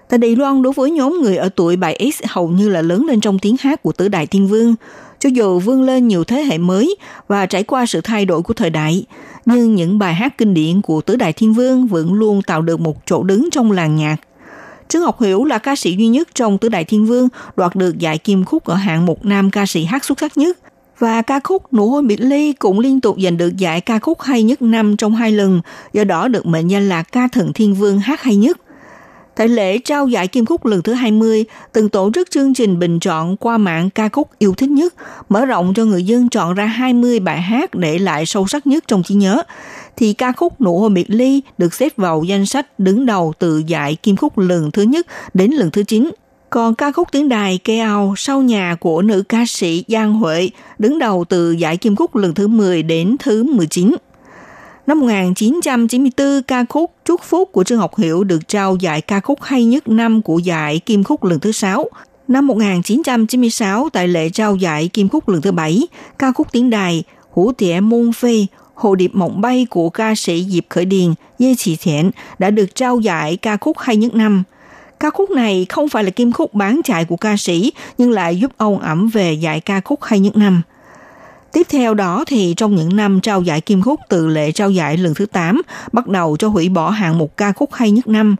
[0.09, 3.21] Tại Đài Loan đối với nhóm người ở tuổi 7X hầu như là lớn lên
[3.21, 4.75] trong tiếng hát của tứ đại thiên vương,
[5.19, 6.95] cho dù vươn lên nhiều thế hệ mới
[7.27, 9.05] và trải qua sự thay đổi của thời đại,
[9.45, 12.79] nhưng những bài hát kinh điển của tứ đại thiên vương vẫn luôn tạo được
[12.79, 14.15] một chỗ đứng trong làng nhạc.
[14.87, 17.99] Trương Ngọc Hiểu là ca sĩ duy nhất trong tứ đại thiên vương đoạt được
[17.99, 20.57] giải kim khúc ở hạng một nam ca sĩ hát xuất sắc nhất.
[20.99, 24.21] Và ca khúc Nụ hôn biệt ly cũng liên tục giành được giải ca khúc
[24.21, 25.61] hay nhất năm trong hai lần,
[25.93, 28.57] do đó được mệnh danh là ca thần thiên vương hát hay nhất.
[29.35, 32.99] Tại lễ trao giải Kim Khúc lần thứ 20, từng tổ chức chương trình bình
[32.99, 34.93] chọn qua mạng ca khúc yêu thích nhất,
[35.29, 38.83] mở rộng cho người dân chọn ra 20 bài hát để lại sâu sắc nhất
[38.87, 39.41] trong trí nhớ.
[39.95, 43.63] Thì ca khúc Nụ hôn biệt ly được xếp vào danh sách đứng đầu từ
[43.67, 46.11] giải Kim Khúc lần thứ nhất đến lần thứ 9.
[46.49, 50.99] Còn ca khúc tiếng đài Keo sau nhà của nữ ca sĩ Giang Huệ đứng
[50.99, 53.95] đầu từ giải Kim Khúc lần thứ 10 đến thứ 19.
[54.87, 59.41] Năm 1994, ca khúc Chúc Phúc của Trương Học Hiểu được trao giải ca khúc
[59.41, 61.89] hay nhất năm của giải Kim Khúc lần thứ 6.
[62.27, 65.87] Năm 1996, tại lễ trao giải Kim Khúc lần thứ 7,
[66.19, 70.45] ca khúc tiếng đài Hủ Tỉa Môn Phê Hồ điệp mộng bay của ca sĩ
[70.49, 74.43] Diệp Khởi Điền, Dê Chỉ Thiện đã được trao giải ca khúc hay nhất năm.
[74.99, 78.39] Ca khúc này không phải là kim khúc bán chạy của ca sĩ, nhưng lại
[78.39, 80.61] giúp ông ẩm về giải ca khúc hay nhất năm–
[81.55, 84.97] Tiếp theo đó thì trong những năm trao giải Kim Khúc từ lễ trao giải
[84.97, 88.35] lần thứ 8 bắt đầu cho hủy bỏ hạng mục ca khúc hay nhất năm,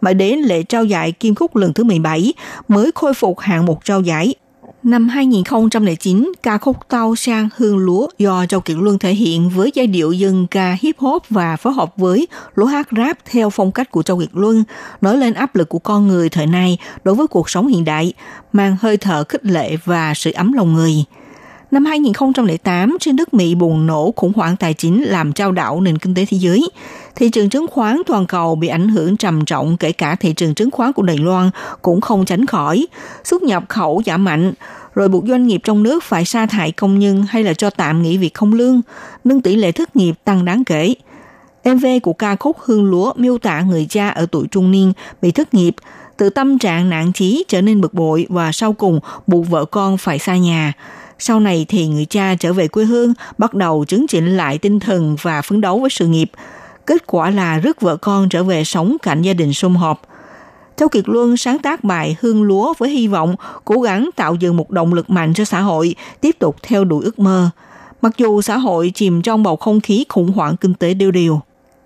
[0.00, 2.34] mà đến lễ trao giải Kim Khúc lần thứ 17
[2.68, 4.34] mới khôi phục hạng mục trao giải.
[4.82, 9.70] Năm 2009, ca khúc Tao Sang Hương Lúa do Châu Kiệt Luân thể hiện với
[9.74, 13.72] giai điệu dân ca hip hop và phối hợp với lúa hát rap theo phong
[13.72, 14.64] cách của Châu Kiệt Luân,
[15.00, 18.12] nói lên áp lực của con người thời nay đối với cuộc sống hiện đại,
[18.52, 21.04] mang hơi thở khích lệ và sự ấm lòng người.
[21.70, 25.98] Năm 2008, trên nước Mỹ bùng nổ khủng hoảng tài chính làm trao đảo nền
[25.98, 26.70] kinh tế thế giới.
[27.16, 30.54] Thị trường chứng khoán toàn cầu bị ảnh hưởng trầm trọng kể cả thị trường
[30.54, 31.50] chứng khoán của Đài Loan
[31.82, 32.86] cũng không tránh khỏi.
[33.24, 34.52] Xuất nhập khẩu giảm mạnh,
[34.94, 38.02] rồi buộc doanh nghiệp trong nước phải sa thải công nhân hay là cho tạm
[38.02, 38.80] nghỉ việc không lương,
[39.24, 40.94] nâng tỷ lệ thất nghiệp tăng đáng kể.
[41.64, 44.92] MV của ca khúc Hương Lúa miêu tả người cha ở tuổi trung niên
[45.22, 45.74] bị thất nghiệp,
[46.16, 49.96] từ tâm trạng nản chí trở nên bực bội và sau cùng buộc vợ con
[49.96, 50.72] phải xa nhà.
[51.22, 54.80] Sau này thì người cha trở về quê hương, bắt đầu chứng chỉnh lại tinh
[54.80, 56.30] thần và phấn đấu với sự nghiệp.
[56.86, 60.02] Kết quả là rước vợ con trở về sống cạnh gia đình sum họp.
[60.76, 64.56] Châu Kiệt Luân sáng tác bài Hương Lúa với hy vọng cố gắng tạo dựng
[64.56, 67.50] một động lực mạnh cho xã hội, tiếp tục theo đuổi ước mơ.
[68.02, 71.40] Mặc dù xã hội chìm trong bầu không khí khủng hoảng kinh tế đều điều,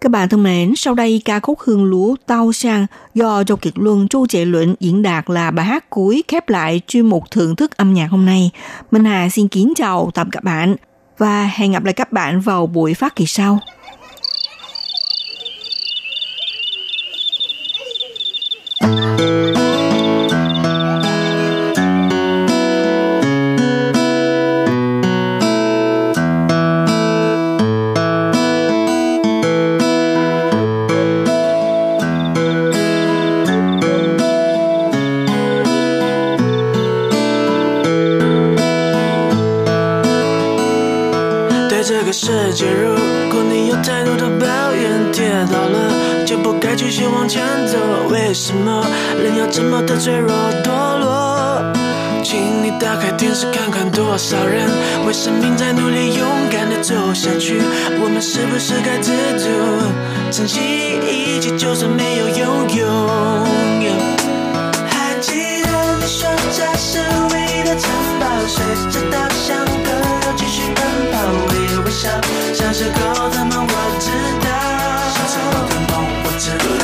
[0.05, 3.73] các bạn thân mến, sau đây ca khúc Hương Lúa Tao Sang do Châu Kiệt
[3.77, 7.57] Luân Chu Trệ Luận diễn đạt là bài hát cuối khép lại chuyên mục thưởng
[7.57, 8.51] thức âm nhạc hôm nay.
[8.91, 10.77] Minh Hà xin kính chào tạm các bạn
[11.19, 13.61] và hẹn gặp lại các bạn vào buổi phát kỳ sau.
[18.81, 19.54] 世
[48.35, 48.85] 为什么
[49.23, 51.63] 人要这么的脆弱堕落？
[52.25, 54.69] 请你打开电视看看，多少人
[55.07, 57.63] 为生命在努力，勇敢的走下去。
[58.03, 59.47] 我们是不是该知足，
[60.33, 60.59] 珍惜
[61.07, 62.89] 一切，就算没有拥有？
[64.91, 66.99] 还记得你说这是
[67.31, 69.95] 唯一的城堡，随着稻香歌
[70.27, 70.83] 又继续奔
[71.13, 71.23] 跑。
[71.89, 72.11] 笑，
[72.53, 74.11] 小时候的梦我知
[74.43, 74.49] 道，
[75.15, 76.84] 小时候的梦我知道。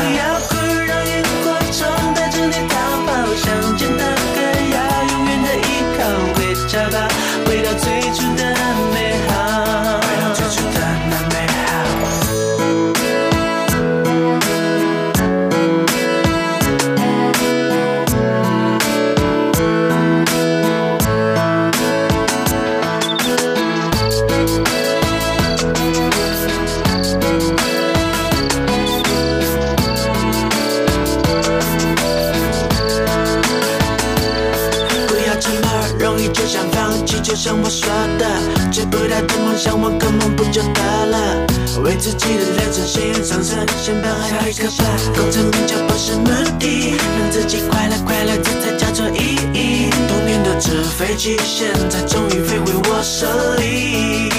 [51.21, 53.27] 纸飞机，现在终于飞回我手
[53.59, 54.31] 里。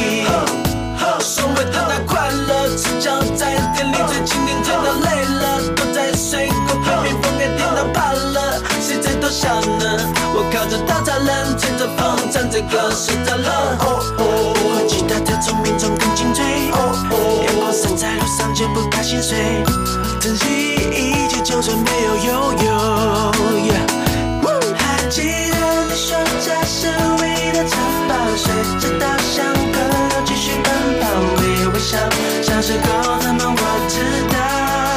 [1.20, 10.00] 所谓的那快乐，赤脚在店里最经典，甜到累了，躲在水果旁边，风也听到怕了，谁在偷笑呢？
[10.34, 13.78] 我靠着稻草人，吹着风，唱着歌睡着了。
[14.18, 14.24] 不
[14.74, 16.44] 会期待太聪明，中更精粹。
[17.46, 19.38] 阳光洒在路上，就不怕心碎。
[20.20, 23.61] 珍惜一切，就算没有拥有。
[26.91, 26.91] 这是
[27.23, 27.79] 唯一的城
[28.09, 29.79] 堡，随着稻香河
[30.11, 31.07] 流继续奔跑，
[31.39, 31.97] 微微笑。
[32.43, 34.03] 小时候的梦我知
[34.35, 34.37] 道，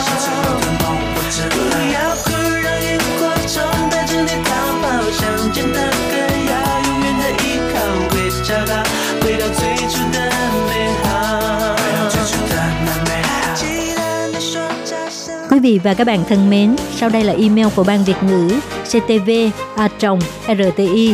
[0.01, 0.83] 小时候的梦
[1.13, 1.53] 我知道。
[1.53, 1.61] 不
[1.93, 1.95] 要
[2.25, 2.27] 哭，
[2.57, 4.49] 让萤火虫带着你逃
[4.81, 4.83] 跑，
[5.13, 5.21] 想
[5.53, 5.77] 见的
[6.09, 6.13] 歌
[6.49, 6.51] 要
[6.87, 7.77] 永远的依靠，
[8.09, 8.73] 会找到，
[9.21, 9.61] 回到最
[9.93, 10.17] 初的
[10.65, 11.07] 美好，
[11.77, 13.53] 回到最初的那美好。
[13.53, 15.47] 记得你说这是。
[15.51, 18.49] Quý vị và các bạn thân mến, sau đây là email của Ban Việt ngữ
[18.85, 19.87] ctv a
[20.47, 21.13] rti